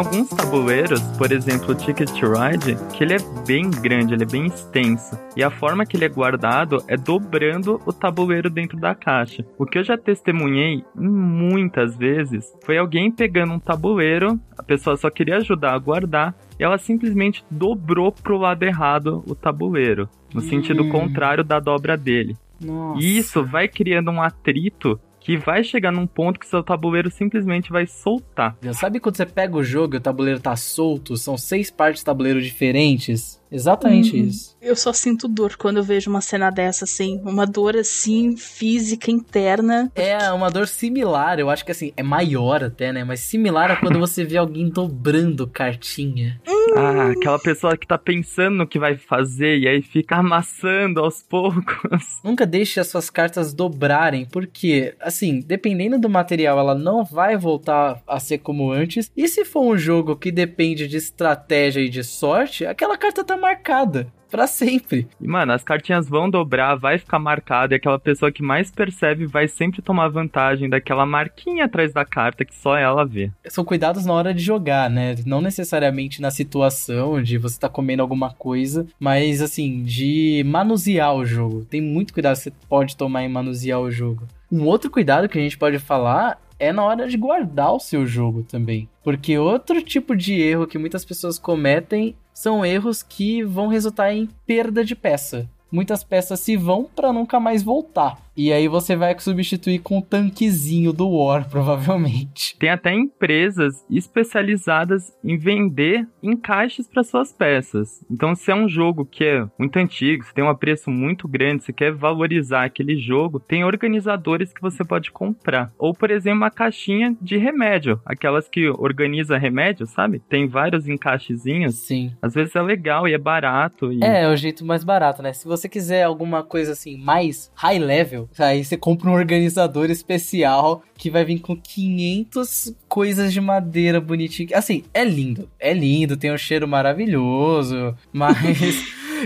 Alguns 0.03 0.29
tabuleiros, 0.29 1.01
por 1.17 1.31
exemplo 1.31 1.71
o 1.71 1.75
Ticket 1.75 2.11
Ride, 2.11 2.77
que 2.93 3.03
ele 3.03 3.13
é 3.13 3.17
bem 3.47 3.69
grande, 3.69 4.13
ele 4.13 4.23
é 4.23 4.27
bem 4.27 4.47
extenso. 4.47 5.17
E 5.35 5.41
a 5.43 5.49
forma 5.49 5.85
que 5.85 5.95
ele 5.95 6.03
é 6.05 6.09
guardado 6.09 6.83
é 6.87 6.97
dobrando 6.97 7.81
o 7.85 7.93
tabuleiro 7.93 8.49
dentro 8.49 8.77
da 8.77 8.93
caixa. 8.93 9.45
O 9.57 9.65
que 9.65 9.77
eu 9.77 9.83
já 9.83 9.97
testemunhei 9.97 10.83
muitas 10.93 11.95
vezes 11.95 12.45
foi 12.65 12.77
alguém 12.77 13.09
pegando 13.09 13.53
um 13.53 13.59
tabuleiro, 13.59 14.37
a 14.57 14.63
pessoa 14.63 14.97
só 14.97 15.09
queria 15.09 15.37
ajudar 15.37 15.73
a 15.73 15.79
guardar, 15.79 16.35
e 16.59 16.63
ela 16.63 16.77
simplesmente 16.77 17.43
dobrou 17.49 18.11
pro 18.11 18.37
lado 18.37 18.63
errado 18.63 19.23
o 19.25 19.33
tabuleiro, 19.33 20.09
no 20.33 20.41
sentido 20.41 20.83
Hum. 20.83 20.89
contrário 20.89 21.43
da 21.43 21.59
dobra 21.59 21.95
dele. 21.95 22.35
Nossa. 22.61 23.01
E 23.01 23.17
isso 23.17 23.43
vai 23.43 23.67
criando 23.67 24.11
um 24.11 24.21
atrito 24.21 24.99
que 25.23 25.37
vai 25.37 25.63
chegar 25.63 25.91
num 25.91 26.05
ponto 26.05 26.39
que 26.39 26.45
seu 26.45 26.61
tabuleiro 26.61 27.09
simplesmente 27.09 27.71
vai 27.71 27.87
soltar. 27.87 28.57
Sabe 28.73 28.99
quando 28.99 29.15
você 29.15 29.25
pega 29.25 29.55
o 29.55 29.63
jogo 29.63 29.95
e 29.95 29.97
o 29.97 30.01
tabuleiro 30.01 30.39
tá 30.39 30.55
solto? 30.55 31.15
São 31.15 31.37
seis 31.37 31.71
partes 31.71 32.01
de 32.01 32.05
tabuleiro 32.05 32.41
diferentes? 32.41 33.41
Exatamente 33.53 34.17
Uhum. 34.17 34.25
isso. 34.25 34.53
Eu 34.61 34.75
só 34.75 34.93
sinto 34.93 35.27
dor 35.27 35.55
quando 35.57 35.77
eu 35.77 35.83
vejo 35.83 36.09
uma 36.09 36.21
cena 36.21 36.49
dessa, 36.49 36.85
assim. 36.85 37.21
Uma 37.25 37.45
dor, 37.45 37.75
assim, 37.75 38.35
física, 38.37 39.11
interna. 39.11 39.91
É 39.93 40.31
uma 40.31 40.49
dor 40.49 40.67
similar, 40.67 41.37
eu 41.39 41.49
acho 41.49 41.65
que 41.65 41.71
assim, 41.71 41.91
é 41.97 42.01
maior 42.03 42.63
até, 42.63 42.91
né? 42.93 43.03
Mas 43.03 43.19
similar 43.19 43.69
a 43.71 43.75
quando 43.75 43.99
você 43.99 44.23
vê 44.23 44.37
alguém 44.37 44.69
dobrando 44.69 45.45
cartinha. 45.45 46.41
Ah, 46.77 47.09
aquela 47.11 47.37
pessoa 47.39 47.75
que 47.77 47.85
tá 47.85 47.97
pensando 47.97 48.55
no 48.57 48.67
que 48.67 48.79
vai 48.79 48.95
fazer 48.97 49.57
e 49.59 49.67
aí 49.67 49.81
fica 49.81 50.15
amassando 50.17 51.01
aos 51.01 51.21
poucos. 51.21 51.63
Nunca 52.23 52.45
deixe 52.45 52.79
as 52.79 52.87
suas 52.87 53.09
cartas 53.09 53.53
dobrarem, 53.53 54.25
porque, 54.31 54.95
assim, 55.01 55.39
dependendo 55.41 55.99
do 55.99 56.09
material, 56.09 56.57
ela 56.57 56.73
não 56.73 57.03
vai 57.03 57.37
voltar 57.37 58.01
a 58.07 58.19
ser 58.19 58.37
como 58.39 58.71
antes. 58.71 59.11
E 59.15 59.27
se 59.27 59.43
for 59.43 59.61
um 59.61 59.77
jogo 59.77 60.15
que 60.15 60.31
depende 60.31 60.87
de 60.87 60.97
estratégia 60.97 61.81
e 61.81 61.89
de 61.89 62.03
sorte, 62.03 62.65
aquela 62.65 62.97
carta 62.97 63.23
tá 63.23 63.35
marcada. 63.43 64.07
Pra 64.31 64.47
sempre. 64.47 65.07
E, 65.21 65.27
mano, 65.27 65.51
as 65.51 65.63
cartinhas 65.63 66.09
vão 66.09 66.27
dobrar, 66.27 66.73
vai 66.73 66.97
ficar 66.97 67.19
marcada 67.19 67.75
e 67.75 67.77
aquela 67.77 67.99
pessoa 67.99 68.31
que 68.31 68.41
mais 68.41 68.71
percebe 68.71 69.27
vai 69.27 69.47
sempre 69.47 69.79
tomar 69.79 70.07
vantagem 70.07 70.67
daquela 70.67 71.05
marquinha 71.05 71.65
atrás 71.65 71.93
da 71.93 72.03
carta 72.03 72.43
que 72.43 72.55
só 72.55 72.75
ela 72.75 73.05
vê. 73.05 73.29
São 73.47 73.63
cuidados 73.63 74.07
na 74.07 74.13
hora 74.13 74.33
de 74.33 74.41
jogar, 74.41 74.89
né? 74.89 75.13
Não 75.23 75.39
necessariamente 75.39 76.19
na 76.19 76.31
situação 76.31 77.21
de 77.21 77.37
você 77.37 77.59
tá 77.59 77.69
comendo 77.69 78.01
alguma 78.01 78.33
coisa, 78.33 78.87
mas 78.99 79.39
assim, 79.39 79.83
de 79.83 80.41
manusear 80.47 81.13
o 81.13 81.23
jogo. 81.23 81.63
Tem 81.65 81.79
muito 81.79 82.11
cuidado 82.11 82.35
que 82.35 82.43
você 82.43 82.53
pode 82.67 82.97
tomar 82.97 83.23
em 83.23 83.29
manusear 83.29 83.81
o 83.81 83.91
jogo. 83.91 84.25
Um 84.51 84.65
outro 84.65 84.89
cuidado 84.89 85.29
que 85.29 85.37
a 85.37 85.41
gente 85.41 85.57
pode 85.57 85.77
falar 85.77 86.39
é 86.59 86.71
na 86.71 86.83
hora 86.83 87.07
de 87.07 87.17
guardar 87.17 87.73
o 87.73 87.79
seu 87.79 88.05
jogo 88.05 88.43
também. 88.43 88.89
Porque 89.03 89.37
outro 89.37 89.81
tipo 89.81 90.15
de 90.15 90.39
erro 90.41 90.67
que 90.67 90.77
muitas 90.77 91.03
pessoas 91.05 91.37
cometem 91.37 92.15
são 92.33 92.65
erros 92.65 93.03
que 93.03 93.43
vão 93.43 93.67
resultar 93.67 94.13
em 94.13 94.27
perda 94.45 94.83
de 94.83 94.95
peça. 94.95 95.47
Muitas 95.71 96.03
peças 96.03 96.39
se 96.39 96.55
vão 96.55 96.83
para 96.83 97.11
nunca 97.11 97.39
mais 97.39 97.63
voltar. 97.63 98.19
E 98.35 98.51
aí 98.51 98.67
você 98.67 98.95
vai 98.95 99.17
substituir 99.19 99.79
com 99.79 99.99
o 99.99 100.01
tanquezinho 100.01 100.91
do 100.91 101.07
War, 101.09 101.47
provavelmente. 101.49 102.57
Tem 102.57 102.69
até 102.69 102.91
empresas 102.91 103.85
especializadas 103.89 105.13
em 105.23 105.37
vender 105.37 106.07
encaixes 106.21 106.87
para 106.87 107.03
suas 107.03 107.31
peças. 107.31 108.03
Então, 108.09 108.33
se 108.33 108.51
é 108.51 108.55
um 108.55 108.67
jogo 108.67 109.05
que 109.05 109.23
é 109.23 109.45
muito 109.57 109.77
antigo, 109.77 110.23
se 110.23 110.33
tem 110.33 110.43
um 110.43 110.55
preço 110.55 110.89
muito 110.89 111.27
grande, 111.27 111.63
se 111.63 111.73
quer 111.73 111.91
valorizar 111.91 112.63
aquele 112.63 112.95
jogo, 112.97 113.39
tem 113.39 113.63
organizadores 113.63 114.51
que 114.51 114.61
você 114.61 114.83
pode 114.83 115.11
comprar. 115.11 115.71
Ou, 115.77 115.93
por 115.93 116.09
exemplo, 116.09 116.33
uma 116.33 116.49
caixinha 116.49 117.15
de 117.21 117.37
remédio, 117.37 118.01
aquelas 118.05 118.47
que 118.47 118.67
organiza 118.69 119.37
remédio, 119.37 119.85
sabe? 119.85 120.19
Tem 120.19 120.47
vários 120.47 120.87
encaixezinhos. 120.87 121.75
Sim. 121.75 122.13
Às 122.21 122.33
vezes 122.33 122.55
é 122.55 122.61
legal 122.61 123.07
e 123.07 123.13
é 123.13 123.17
barato. 123.17 123.91
E... 123.91 124.03
É, 124.03 124.23
é 124.23 124.27
o 124.27 124.35
jeito 124.35 124.65
mais 124.65 124.83
barato, 124.83 125.21
né? 125.21 125.33
Se 125.33 125.47
você 125.47 125.69
quiser 125.69 126.03
alguma 126.03 126.43
coisa 126.43 126.71
assim, 126.71 126.97
mais 126.97 127.51
high 127.55 127.79
level, 127.79 128.22
aí 128.37 128.63
você 128.63 128.77
compra 128.77 129.09
um 129.09 129.13
organizador 129.13 129.89
especial 129.91 130.83
que 130.97 131.09
vai 131.09 131.23
vir 131.25 131.39
com 131.39 131.55
500 131.55 132.73
coisas 132.87 133.33
de 133.33 133.41
madeira 133.41 133.99
bonitinho. 134.01 134.49
Assim, 134.53 134.83
é 134.93 135.03
lindo. 135.03 135.49
É 135.59 135.73
lindo, 135.73 136.17
tem 136.17 136.31
um 136.31 136.37
cheiro 136.37 136.67
maravilhoso, 136.67 137.95
mas. 138.11 138.37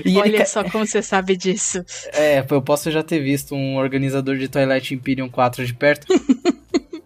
E 0.06 0.10
ele 0.10 0.20
Olha 0.20 0.38
ca- 0.40 0.46
só 0.46 0.64
como 0.64 0.86
você 0.86 1.02
sabe 1.02 1.36
disso. 1.36 1.84
É, 2.14 2.46
eu 2.52 2.62
posso 2.62 2.92
já 2.92 3.02
ter 3.02 3.20
visto 3.20 3.56
um 3.56 3.78
organizador 3.78 4.38
de 4.38 4.48
Twilight 4.48 4.94
Imperium 4.94 5.28
4 5.28 5.66
de 5.66 5.74
perto. 5.74 6.06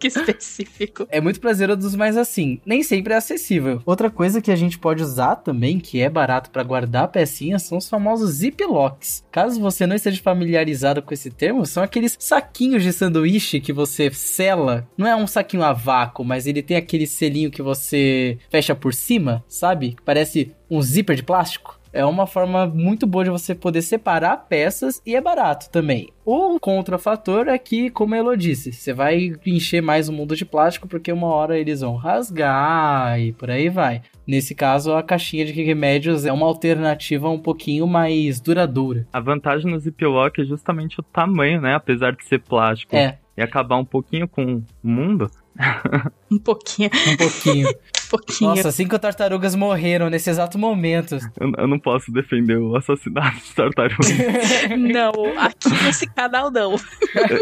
Que 0.01 0.07
específico. 0.07 1.07
É 1.11 1.21
muito 1.21 1.39
prazeroso, 1.39 1.95
mas 1.95 2.17
assim, 2.17 2.59
nem 2.65 2.81
sempre 2.81 3.13
é 3.13 3.17
acessível. 3.17 3.83
Outra 3.85 4.09
coisa 4.09 4.41
que 4.41 4.51
a 4.51 4.55
gente 4.55 4.79
pode 4.79 5.03
usar 5.03 5.35
também, 5.35 5.79
que 5.79 6.01
é 6.01 6.09
barato 6.09 6.49
pra 6.49 6.63
guardar 6.63 7.09
pecinhas, 7.09 7.61
são 7.61 7.77
os 7.77 7.87
famosos 7.87 8.31
ziplocs. 8.31 9.23
Caso 9.31 9.61
você 9.61 9.85
não 9.85 9.95
esteja 9.95 10.19
familiarizado 10.19 11.03
com 11.03 11.13
esse 11.13 11.29
termo, 11.29 11.67
são 11.67 11.83
aqueles 11.83 12.17
saquinhos 12.19 12.81
de 12.81 12.91
sanduíche 12.91 13.59
que 13.59 13.71
você 13.71 14.09
sela. 14.11 14.87
Não 14.97 15.05
é 15.05 15.15
um 15.15 15.27
saquinho 15.27 15.61
a 15.61 15.71
vácuo, 15.71 16.25
mas 16.25 16.47
ele 16.47 16.63
tem 16.63 16.77
aquele 16.77 17.05
selinho 17.05 17.51
que 17.51 17.61
você 17.61 18.39
fecha 18.49 18.73
por 18.73 18.95
cima, 18.95 19.43
sabe? 19.47 19.95
Parece 20.03 20.51
um 20.69 20.81
zíper 20.81 21.15
de 21.15 21.23
plástico. 21.23 21.80
É 21.93 22.05
uma 22.05 22.25
forma 22.25 22.65
muito 22.67 23.05
boa 23.05 23.23
de 23.23 23.29
você 23.29 23.53
poder 23.53 23.81
separar 23.81 24.37
peças 24.49 25.01
e 25.05 25.15
é 25.15 25.21
barato 25.21 25.69
também. 25.69 26.09
O 26.23 26.59
contrafator 26.59 27.47
é 27.47 27.57
que, 27.57 27.89
como 27.89 28.13
a 28.13 28.17
Elo 28.17 28.37
disse, 28.37 28.71
você 28.71 28.93
vai 28.93 29.33
encher 29.45 29.81
mais 29.81 30.07
o 30.07 30.13
mundo 30.13 30.35
de 30.35 30.45
plástico 30.45 30.87
porque 30.87 31.11
uma 31.11 31.27
hora 31.27 31.59
eles 31.59 31.81
vão 31.81 31.95
rasgar 31.95 33.19
e 33.19 33.33
por 33.33 33.49
aí 33.49 33.69
vai. 33.69 34.01
Nesse 34.25 34.55
caso, 34.55 34.93
a 34.93 35.03
caixinha 35.03 35.45
de 35.45 35.51
remédios 35.63 36.25
é 36.25 36.31
uma 36.31 36.45
alternativa 36.45 37.29
um 37.29 37.39
pouquinho 37.39 37.85
mais 37.87 38.39
duradoura. 38.39 39.07
A 39.11 39.19
vantagem 39.19 39.69
no 39.69 39.79
Ziploc 39.79 40.39
é 40.39 40.45
justamente 40.45 40.99
o 40.99 41.03
tamanho, 41.03 41.59
né? 41.59 41.75
Apesar 41.75 42.15
de 42.15 42.23
ser 42.25 42.39
plástico. 42.39 42.95
É, 42.95 43.17
E 43.35 43.41
acabar 43.41 43.77
um 43.77 43.85
pouquinho 43.85 44.27
com 44.27 44.57
o 44.57 44.63
mundo. 44.83 45.29
Um 46.31 46.37
pouquinho, 46.37 46.89
um 47.07 47.17
pouquinho. 47.17 47.67
um 48.07 48.09
pouquinho. 48.09 48.49
Nossa, 48.51 48.71
cinco 48.71 48.97
tartarugas 48.97 49.53
morreram 49.53 50.09
nesse 50.09 50.29
exato 50.29 50.57
momento. 50.57 51.17
Eu, 51.37 51.51
eu 51.57 51.67
não 51.67 51.77
posso 51.77 52.09
defender 52.11 52.57
o 52.57 52.75
assassinato 52.75 53.37
de 53.37 53.53
tartaruga. 53.53 53.97
Não, 54.77 55.11
aqui 55.37 55.69
nesse 55.83 56.07
canal 56.07 56.49
não. 56.51 56.75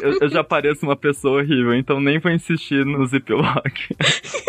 eu, 0.02 0.20
eu 0.22 0.30
já 0.30 0.44
pareço 0.44 0.86
uma 0.86 0.96
pessoa 0.96 1.40
horrível, 1.42 1.74
então 1.76 2.00
nem 2.00 2.20
vou 2.20 2.32
insistir 2.32 2.86
no 2.86 3.06
Ziploc. 3.06 3.64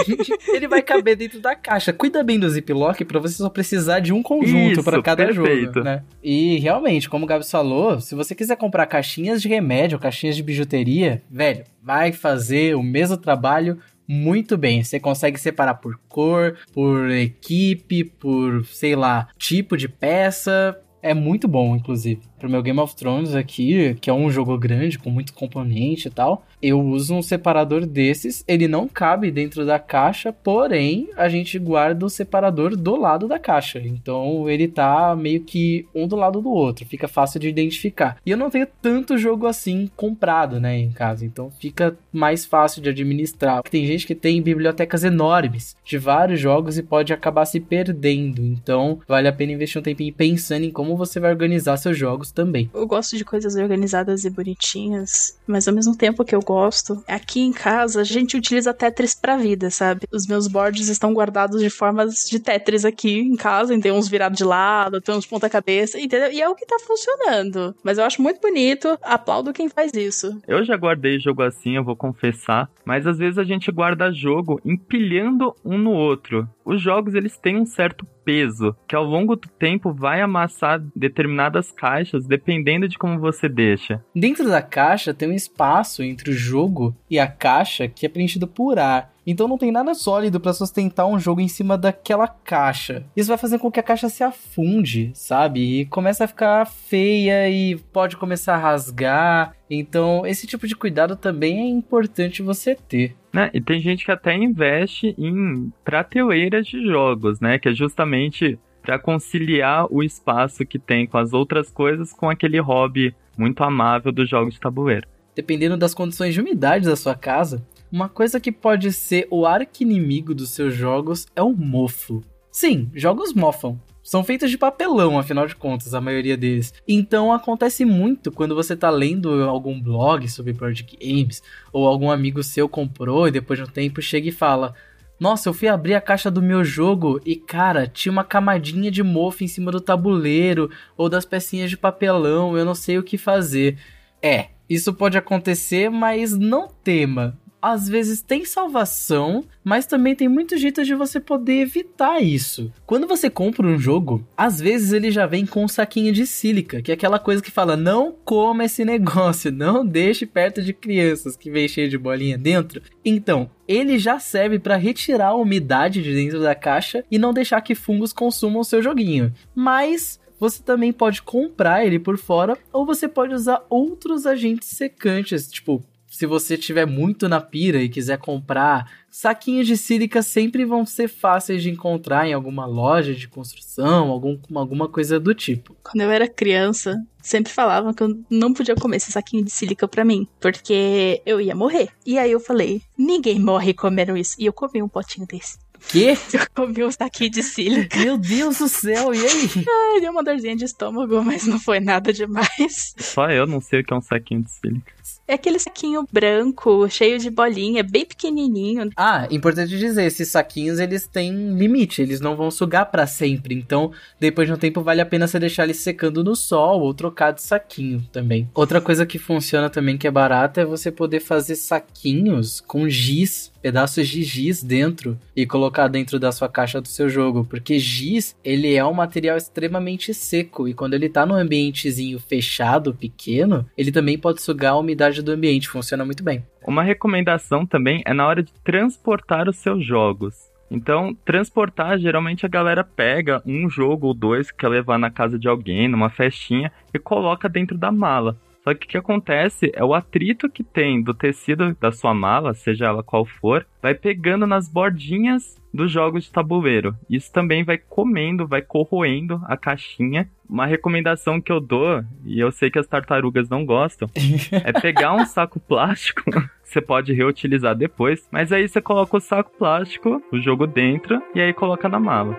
Ele 0.49 0.69
vai 0.69 0.83
caber 0.83 1.17
dentro 1.17 1.41
da 1.41 1.55
caixa. 1.55 1.93
Cuida 1.93 2.23
bem 2.23 2.39
do 2.39 2.49
ziplock 2.49 3.05
pra 3.05 3.19
você 3.21 3.35
só 3.35 3.49
precisar 3.49 4.01
de 4.01 4.13
um 4.13 4.23
conjunto 4.23 4.83
pra 4.83 5.03
cada 5.03 5.27
perfeito. 5.27 5.75
jogo, 5.75 5.85
né? 5.85 6.03
E 6.23 6.59
realmente, 6.59 7.09
como 7.09 7.25
o 7.25 7.29
Gabs 7.29 7.51
falou, 7.51 8.01
se 8.01 8.15
você 8.15 8.35
quiser 8.35 8.57
comprar 8.57 8.87
caixinhas 8.87 9.43
de 9.43 9.49
remédio, 9.49 9.99
caixinhas 9.99 10.37
de 10.37 10.43
bijuteria, 10.43 11.23
velho, 11.31 11.65
vai 11.83 12.13
fazer 12.13 12.75
o 12.77 12.83
mesmo 12.83 13.17
trabalho 13.17 13.79
muito 14.11 14.59
bem. 14.59 14.83
Você 14.83 14.99
consegue 14.99 15.39
separar 15.39 15.75
por 15.75 15.97
cor, 16.09 16.59
por 16.73 17.09
equipe, 17.13 18.03
por, 18.03 18.67
sei 18.67 18.97
lá, 18.97 19.29
tipo 19.39 19.77
de 19.77 19.89
peça. 19.89 20.77
É 21.01 21.15
muito 21.15 21.47
bom, 21.47 21.77
inclusive. 21.77 22.21
Pro 22.41 22.51
meu 22.51 22.63
Game 22.63 22.81
of 22.81 22.97
Thrones 22.97 23.35
aqui, 23.35 23.95
que 24.01 24.09
é 24.11 24.13
um 24.13 24.31
jogo 24.31 24.59
grande, 24.59 24.99
com 24.99 25.11
muito 25.11 25.35
componente 25.35 26.09
e 26.09 26.11
tal, 26.11 26.45
eu 26.63 26.81
uso 26.81 27.15
um 27.15 27.23
separador 27.23 27.87
desses. 27.87 28.43
Ele 28.49 28.67
não 28.67 28.89
cabe 28.89 29.31
dentro 29.31 29.65
da 29.65 29.79
caixa, 29.79 30.33
porém, 30.33 31.09
a 31.17 31.29
gente 31.29 31.59
guarda 31.59 32.05
o 32.05 32.11
separador 32.11 32.77
do 32.77 32.97
lado 32.97 33.29
da 33.29 33.39
caixa. 33.39 33.79
Então, 33.79 34.49
ele 34.49 34.67
tá 34.67 35.15
meio 35.15 35.43
que 35.43 35.87
um 35.95 36.09
do 36.09 36.17
lado 36.17 36.41
do 36.41 36.51
outro. 36.51 36.87
Fica 36.87 37.07
fácil 37.07 37.39
de 37.39 37.49
identificar. 37.49 38.17
E 38.25 38.31
eu 38.31 38.37
não 38.37 38.51
tenho 38.51 38.67
tanto 38.81 39.19
jogo 39.19 39.47
assim 39.47 39.91
comprado, 39.95 40.59
né, 40.59 40.79
em 40.79 40.91
casa. 40.91 41.25
Então, 41.25 41.51
fica 41.51 41.97
mais 42.13 42.45
fácil 42.45 42.83
de 42.83 42.89
administrar. 42.89 43.63
Tem 43.63 43.87
gente 43.87 44.07
que 44.07 44.15
tem 44.15 44.41
bibliotecas 44.41 45.05
enormes 45.05 45.77
de 45.85 45.99
vários 45.99 46.41
jogos 46.41 46.79
e 46.79 46.83
pode 46.83 47.13
acabar 47.13 47.45
se 47.45 47.61
perdendo. 47.61 48.43
Então, 48.43 49.01
vale 49.07 49.29
a 49.29 49.33
pena 49.33 49.53
investir 49.53 49.79
um 49.79 49.85
tempinho 49.85 50.13
pensando 50.13 50.65
em 50.65 50.71
como 50.71 50.97
você 50.97 51.21
vai 51.21 51.31
organizar 51.31 51.77
seus 51.77 51.97
jogos 51.97 52.30
também. 52.31 52.71
Eu 52.73 52.87
gosto 52.87 53.17
de 53.17 53.25
coisas 53.25 53.57
organizadas 53.57 54.25
e 54.25 54.31
bonitinhas, 54.31 55.39
mas 55.47 55.67
ao 55.67 55.75
mesmo 55.75 55.97
tempo 55.97 56.25
que 56.25 56.35
eu 56.35 56.41
gosto, 56.41 57.03
aqui 57.07 57.41
em 57.41 57.53
casa 57.53 58.01
a 58.01 58.05
gente 58.05 58.37
utiliza 58.37 58.75
Tetris 58.75 59.15
pra 59.15 59.37
vida, 59.37 59.71
sabe? 59.71 60.07
Os 60.13 60.27
meus 60.27 60.47
boards 60.47 60.89
estão 60.89 61.13
guardados 61.13 61.61
de 61.61 61.71
formas 61.71 62.27
de 62.29 62.39
Tetris 62.39 62.85
aqui 62.85 63.19
em 63.19 63.37
casa, 63.37 63.79
tem 63.81 63.93
uns 63.93 64.09
virados 64.09 64.39
de 64.39 64.45
lado, 64.45 65.01
tem 65.01 65.15
uns 65.15 65.27
ponta-cabeça, 65.27 65.99
entendeu? 65.99 66.33
E 66.33 66.41
é 66.41 66.49
o 66.49 66.55
que 66.55 66.67
tá 66.67 66.77
funcionando. 66.79 67.75
Mas 67.83 67.99
eu 67.99 68.05
acho 68.05 68.23
muito 68.23 68.41
bonito, 68.41 68.99
aplaudo 69.03 69.53
quem 69.53 69.69
faz 69.69 69.93
isso. 69.95 70.41
Eu 70.47 70.65
já 70.65 70.77
guardei 70.77 71.19
jogo 71.19 71.43
assim, 71.43 71.77
eu 71.77 71.85
vou 71.85 71.97
confessar, 71.97 72.71
mas 72.85 73.07
às 73.07 73.19
vezes 73.19 73.39
a 73.39 73.45
gente 73.45 73.71
guarda 73.71 74.13
jogo 74.13 74.61
empilhando 74.65 75.55
um 75.65 75.79
no 75.79 75.93
outro. 75.93 76.49
Os 76.65 76.81
jogos 76.81 77.15
eles 77.15 77.37
têm 77.37 77.57
um 77.57 77.67
certo 77.67 78.07
peso 78.25 78.75
que 78.87 78.95
ao 78.95 79.05
longo 79.05 79.37
do 79.37 79.49
tempo 79.49 79.93
vai 79.93 80.21
amassar 80.21 80.83
determinadas 80.95 81.71
caixas 81.71 82.27
dependendo 82.27 82.89
de 82.89 82.99
como 82.99 83.19
você 83.19 83.49
deixa. 83.49 84.03
Dentro 84.15 84.49
da 84.49 84.63
caixa 84.63 85.15
tem 85.15 85.29
um 85.29 85.35
espaço 85.35 86.03
entre 86.03 86.31
o 86.31 86.35
jogo 86.35 86.97
e 87.11 87.19
a 87.19 87.27
caixa 87.27 87.89
que 87.89 88.07
é 88.07 88.09
preenchido 88.09 88.47
por 88.47 88.79
ar. 88.79 89.13
Então 89.31 89.47
não 89.47 89.57
tem 89.57 89.71
nada 89.71 89.95
sólido 89.95 90.41
para 90.41 90.53
sustentar 90.53 91.07
um 91.07 91.17
jogo 91.17 91.41
em 91.41 91.47
cima 91.47 91.79
daquela 91.79 92.27
caixa. 92.27 93.05
Isso 93.17 93.29
vai 93.29 93.39
fazer 93.39 93.61
com 93.61 93.71
que 93.71 93.79
a 93.79 93.83
caixa 93.83 94.09
se 94.09 94.25
afunde, 94.25 95.13
sabe? 95.15 95.61
E 95.61 95.87
começa 95.87 96.25
a 96.25 96.27
ficar 96.27 96.67
feia 96.67 97.49
e 97.49 97.77
pode 97.77 98.17
começar 98.17 98.57
a 98.57 98.59
rasgar. 98.59 99.55
Então, 99.71 100.27
esse 100.27 100.49
tipo 100.49 100.67
de 100.67 100.75
cuidado 100.75 101.15
também 101.15 101.61
é 101.61 101.69
importante 101.69 102.43
você 102.43 102.75
ter. 102.75 103.15
Né? 103.33 103.51
E 103.55 103.61
tem 103.61 103.81
gente 103.81 104.05
que 104.05 104.11
até 104.11 104.35
investe 104.35 105.15
em 105.17 105.73
prateleiras 105.85 106.67
de 106.67 106.85
jogos, 106.85 107.39
né? 107.39 107.57
Que 107.57 107.69
é 107.69 107.73
justamente 107.73 108.59
para 108.83 108.99
conciliar 108.99 109.87
o 109.93 110.03
espaço 110.03 110.67
que 110.67 110.79
tem 110.79 111.07
com 111.07 111.19
as 111.19 111.33
outras 111.33 111.71
coisas 111.71 112.13
com 112.13 112.29
aquele 112.29 112.59
hobby 112.59 113.15
muito 113.39 113.63
amável 113.63 114.11
dos 114.11 114.29
jogos 114.29 114.55
de 114.55 114.61
tabuleiro. 114.61 115.07
Dependendo 115.37 115.77
das 115.77 115.95
condições 115.95 116.35
de 116.35 116.41
umidade 116.41 116.87
da 116.87 116.97
sua 116.97 117.15
casa, 117.15 117.65
uma 117.93 118.09
coisa 118.09 118.39
que 118.39 118.53
pode 118.53 118.93
ser 118.93 119.27
o 119.31 119.45
arqui-inimigo 119.45 120.35
dos 120.35 120.51
seus 120.51 120.75
jogos 120.75 121.27
é 121.35 121.43
o 121.43 121.53
mofo. 121.53 122.23
Sim, 122.51 122.91
jogos 122.95 123.33
mofam. 123.33 123.81
São 124.03 124.25
feitos 124.25 124.51
de 124.51 124.57
papelão, 124.57 125.19
afinal 125.19 125.47
de 125.47 125.55
contas, 125.55 125.93
a 125.93 126.01
maioria 126.01 126.37
deles. 126.37 126.73
Então 126.87 127.33
acontece 127.33 127.85
muito 127.85 128.31
quando 128.33 128.55
você 128.55 128.77
tá 128.77 128.89
lendo 128.91 129.43
algum 129.45 129.81
blog 129.81 130.29
sobre 130.29 130.53
board 130.53 130.87
games, 131.01 131.43
ou 131.73 131.87
algum 131.87 132.11
amigo 132.11 132.43
seu 132.43 132.69
comprou 132.69 133.29
e 133.29 133.33
depois 133.33 133.59
de 133.59 133.65
um 133.65 133.69
tempo 133.69 134.01
chega 134.01 134.29
e 134.29 134.33
fala: 134.33 134.75
Nossa, 135.19 135.49
eu 135.49 135.53
fui 135.53 135.69
abrir 135.69 135.95
a 135.95 136.01
caixa 136.01 136.31
do 136.31 136.41
meu 136.41 136.65
jogo 136.65 137.21
e, 137.27 137.37
cara, 137.37 137.87
tinha 137.87 138.11
uma 138.11 138.25
camadinha 138.25 138.91
de 138.91 139.03
mofo 139.03 139.45
em 139.45 139.49
cima 139.49 139.71
do 139.71 139.81
tabuleiro, 139.81 140.71
ou 140.97 141.09
das 141.09 141.25
pecinhas 141.25 141.71
de 141.71 141.77
papelão, 141.77 142.57
eu 142.57 142.65
não 142.65 142.75
sei 142.75 142.99
o 142.99 143.03
que 143.03 143.19
fazer. 143.19 143.79
É, 144.23 144.49
isso 144.69 144.95
pode 144.95 145.19
acontecer, 145.19 145.91
mas 145.91 146.37
não 146.37 146.69
tema 146.69 147.39
às 147.61 147.89
vezes 147.89 148.23
tem 148.23 148.45
salvação, 148.45 149.45
mas 149.63 149.87
também 149.87 150.15
tem 150.15 150.29
muito 150.29 150.57
jeito 150.57 150.85
de 150.85 150.95
você 150.95 151.21
poder 151.21 151.61
evitar 151.61 152.21
isso. 152.21 152.73
Quando 152.87 153.07
você 153.07 153.29
compra 153.29 153.67
um 153.67 153.79
jogo, 153.79 154.27
às 154.37 154.61
vezes 154.61 154.93
ele 154.93 155.11
já 155.11 155.27
vem 155.27 155.47
com 155.47 155.65
um 155.65 155.69
saquinho 155.69 156.13
de 156.13 156.27
sílica, 156.27 156.83
que 156.83 156.91
é 156.91 156.95
aquela 156.95 157.19
coisa 157.19 157.43
que 157.43 157.51
fala: 157.51 157.77
não 157.77 158.15
coma 158.25 158.65
esse 158.65 158.85
negócio, 158.87 159.53
não 159.53 159.85
deixe 159.85 160.27
perto 160.27 160.63
de 160.63 160.73
crianças 160.73 161.37
que 161.37 161.51
vem 161.51 161.69
cheio 161.69 161.89
de 161.89 161.99
bolinha 161.99 162.39
dentro. 162.39 162.83
Então, 163.05 163.51
ele 163.67 163.99
já 163.99 164.19
serve 164.19 164.59
para 164.59 164.77
retirar 164.77 165.29
a 165.29 165.35
umidade 165.35 166.03
de 166.03 166.15
dentro 166.15 166.41
da 166.41 166.55
caixa 166.55 167.05
e 167.11 167.19
não 167.19 167.33
deixar 167.33 167.61
que 167.61 167.75
fungos 167.75 168.13
consumam 168.13 168.61
o 168.61 168.65
seu 168.65 168.83
joguinho. 168.83 169.33
Mas 169.55 170.19
você 170.41 170.63
também 170.63 170.91
pode 170.91 171.21
comprar 171.21 171.85
ele 171.85 171.99
por 171.99 172.17
fora 172.17 172.57
ou 172.73 172.87
você 172.87 173.07
pode 173.07 173.35
usar 173.35 173.63
outros 173.69 174.27
agentes 174.27 174.69
secantes, 174.69 175.51
tipo 175.51 175.85
se 176.11 176.27
você 176.27 176.59
tiver 176.59 176.87
muito 176.87 177.29
na 177.29 177.41
pira 177.41 177.81
e 177.81 177.89
quiser 177.89 178.19
comprar, 178.19 178.91
saquinhos 179.09 179.67
de 179.67 179.77
sílica 179.77 180.23
sempre 180.23 180.65
vão 180.65 180.85
ser 180.85 181.07
fáceis 181.07 181.63
de 181.63 181.71
encontrar 181.71 182.27
em 182.27 182.33
alguma 182.33 182.67
loja 182.67 183.15
de 183.15 183.29
construção, 183.29 184.11
algum, 184.11 184.37
alguma 184.57 184.89
coisa 184.89 185.21
do 185.21 185.33
tipo. 185.33 185.77
Quando 185.85 186.03
eu 186.03 186.11
era 186.11 186.29
criança, 186.29 186.97
sempre 187.23 187.53
falavam 187.53 187.95
que 187.95 188.03
eu 188.03 188.19
não 188.29 188.53
podia 188.53 188.75
comer 188.75 188.97
esse 188.97 189.13
saquinho 189.13 189.45
de 189.45 189.53
sílica 189.53 189.87
pra 189.87 190.05
mim, 190.05 190.27
porque 190.41 191.23
eu 191.25 191.41
ia 191.41 191.55
morrer. 191.55 191.89
E 192.05 192.19
aí 192.19 192.33
eu 192.33 192.41
falei, 192.41 192.83
ninguém 192.99 193.39
morre 193.39 193.73
comendo 193.73 194.17
isso. 194.17 194.35
E 194.37 194.47
eu 194.47 194.53
comi 194.53 194.83
um 194.83 194.89
potinho 194.89 195.29
desse. 195.29 195.59
Quê? 195.89 196.17
Eu 196.33 196.47
comi 196.55 196.85
um 196.85 196.91
saquinho 196.91 197.31
de 197.31 197.43
sílica. 197.43 197.99
Meu 197.99 198.19
Deus 198.19 198.59
do 198.59 198.69
céu, 198.69 199.15
e 199.15 199.19
aí? 199.19 199.51
Ai, 199.95 200.01
deu 200.01 200.13
uma 200.13 200.23
dorzinha 200.23 200.57
de 200.57 200.65
estômago, 200.65 201.23
mas 201.23 201.47
não 201.47 201.59
foi 201.59 201.81
nada 201.81 202.13
demais. 202.13 202.95
Só 202.99 203.31
eu 203.31 203.47
não 203.47 203.61
sei 203.61 203.81
o 203.81 203.85
que 203.85 203.93
é 203.93 203.97
um 203.97 204.01
saquinho 204.01 204.43
de 204.43 204.51
sílica. 204.51 204.93
É 205.27 205.35
aquele 205.35 205.61
saquinho 205.61 206.05
branco, 206.11 206.89
cheio 206.89 207.17
de 207.19 207.31
bolinha, 207.31 207.85
bem 207.85 208.05
pequenininho. 208.05 208.91
Ah, 208.97 209.29
importante 209.31 209.79
dizer, 209.79 210.05
esses 210.05 210.29
saquinhos 210.29 210.81
eles 210.81 211.07
têm 211.07 211.55
limite, 211.55 212.03
eles 212.03 212.21
não 212.21 212.35
vão 212.35 212.51
sugar 212.51 212.87
para 212.87 213.07
sempre. 213.07 213.55
Então, 213.55 213.93
depois 214.19 214.49
de 214.49 214.55
um 214.55 214.57
tempo 214.57 214.83
vale 214.83 215.01
a 215.01 215.07
pena 215.07 215.29
você 215.29 215.39
deixar 215.39 215.65
eles 215.65 215.77
secando 215.77 216.25
no 216.25 216.35
sol 216.35 216.81
ou 216.81 216.93
trocar 216.93 217.31
de 217.31 217.43
saquinho 217.43 218.03
também. 218.13 218.51
Outra 218.53 218.81
coisa 218.81 219.07
que 219.07 219.19
funciona 219.19 219.71
também 219.71 219.97
que 219.97 220.09
é 220.09 220.11
barata 220.11 220.63
é 220.63 220.65
você 220.65 220.91
poder 220.91 221.21
fazer 221.21 221.55
saquinhos 221.55 222.61
com 222.61 222.89
giz, 222.89 223.53
pedaços 223.63 224.09
de 224.09 224.23
giz 224.23 224.63
dentro 224.63 225.19
e 225.35 225.47
colocar 225.47 225.89
dentro 225.89 226.19
da 226.19 226.33
sua 226.33 226.49
caixa 226.49 226.81
do 226.81 226.89
seu 226.89 227.09
jogo, 227.09 227.45
porque 227.45 227.79
giz, 227.79 228.37
ele 228.45 228.75
é 228.75 228.85
um 228.85 228.93
material 228.93 229.37
extremamente 229.37 230.13
seco 230.15 230.69
e 230.69 230.75
quando 230.75 230.95
ele 230.95 231.09
tá 231.09 231.25
num 231.27 231.35
ambientezinho 231.35 232.19
fechado, 232.19 232.95
pequeno, 232.95 233.67
ele 233.77 233.93
também 233.93 234.19
pode 234.19 234.43
sugar 234.43 234.73
a 234.73 234.79
umidade 234.79 235.23
do 235.23 235.33
ambiente, 235.33 235.69
funciona 235.69 236.05
muito 236.05 236.23
bem. 236.23 236.45
Uma 236.67 236.83
recomendação 236.83 237.67
também 237.67 238.03
é 238.05 238.13
na 238.13 238.27
hora 238.27 238.43
de 238.43 238.53
transportar 238.65 239.49
os 239.49 239.57
seus 239.57 239.85
jogos. 239.85 240.51
Então, 240.71 241.17
transportar, 241.25 241.99
geralmente 241.99 242.47
a 242.47 242.49
galera 242.49 242.85
pega 242.85 243.43
um 243.45 243.69
jogo 243.69 244.07
ou 244.07 244.15
dois 244.15 244.53
que 244.53 244.59
quer 244.59 244.69
levar 244.69 244.99
na 244.99 245.11
casa 245.11 245.37
de 245.37 245.49
alguém, 245.49 245.89
numa 245.89 246.09
festinha, 246.09 246.71
e 246.95 246.99
coloca 246.99 247.49
dentro 247.49 247.77
da 247.77 247.91
mala. 247.91 248.37
Só 248.71 248.75
que 248.75 248.87
o 248.87 248.89
que 248.89 248.97
acontece 248.97 249.73
é 249.75 249.85
o 249.85 249.93
atrito 249.93 250.49
que 250.49 250.63
tem 250.63 251.03
do 251.03 251.13
tecido 251.13 251.77
da 251.81 251.91
sua 251.91 252.15
mala, 252.15 252.55
seja 252.55 252.87
ela 252.87 253.03
qual 253.03 253.25
for, 253.25 253.67
vai 253.83 253.95
pegando 253.95 254.47
nas 254.47 254.69
bordinhas 254.69 255.61
dos 255.75 255.91
jogos 255.91 256.23
de 256.23 256.31
tabuleiro. 256.31 256.95
Isso 257.09 257.33
também 257.33 257.65
vai 257.65 257.77
comendo, 257.77 258.47
vai 258.47 258.63
corroendo 258.63 259.43
a 259.47 259.57
caixinha. 259.57 260.31
Uma 260.49 260.67
recomendação 260.67 261.41
que 261.41 261.51
eu 261.51 261.61
dou, 261.61 262.05
e 262.25 262.39
eu 262.39 262.53
sei 262.53 262.71
que 262.71 262.79
as 262.79 262.87
tartarugas 262.87 263.49
não 263.49 263.67
gostam, 263.67 264.09
é 264.65 264.73
pegar 264.81 265.15
um 265.15 265.27
saco 265.27 265.59
plástico. 265.59 266.23
Você 266.63 266.81
pode 266.81 267.13
reutilizar 267.13 267.75
depois, 267.75 268.29
mas 268.31 268.53
aí 268.53 268.69
você 268.69 268.81
coloca 268.81 269.17
o 269.17 269.21
saco 269.21 269.51
plástico, 269.59 270.23
o 270.31 270.39
jogo 270.39 270.69
dentro, 270.69 271.21
e 271.35 271.41
aí 271.41 271.53
coloca 271.53 271.89
na 271.89 271.99
mala. 271.99 272.39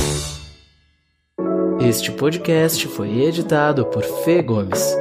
Este 1.79 2.11
podcast 2.11 2.87
foi 2.87 3.21
editado 3.21 3.85
por 3.85 4.03
Fê 4.03 4.41
Gomes. 4.41 4.95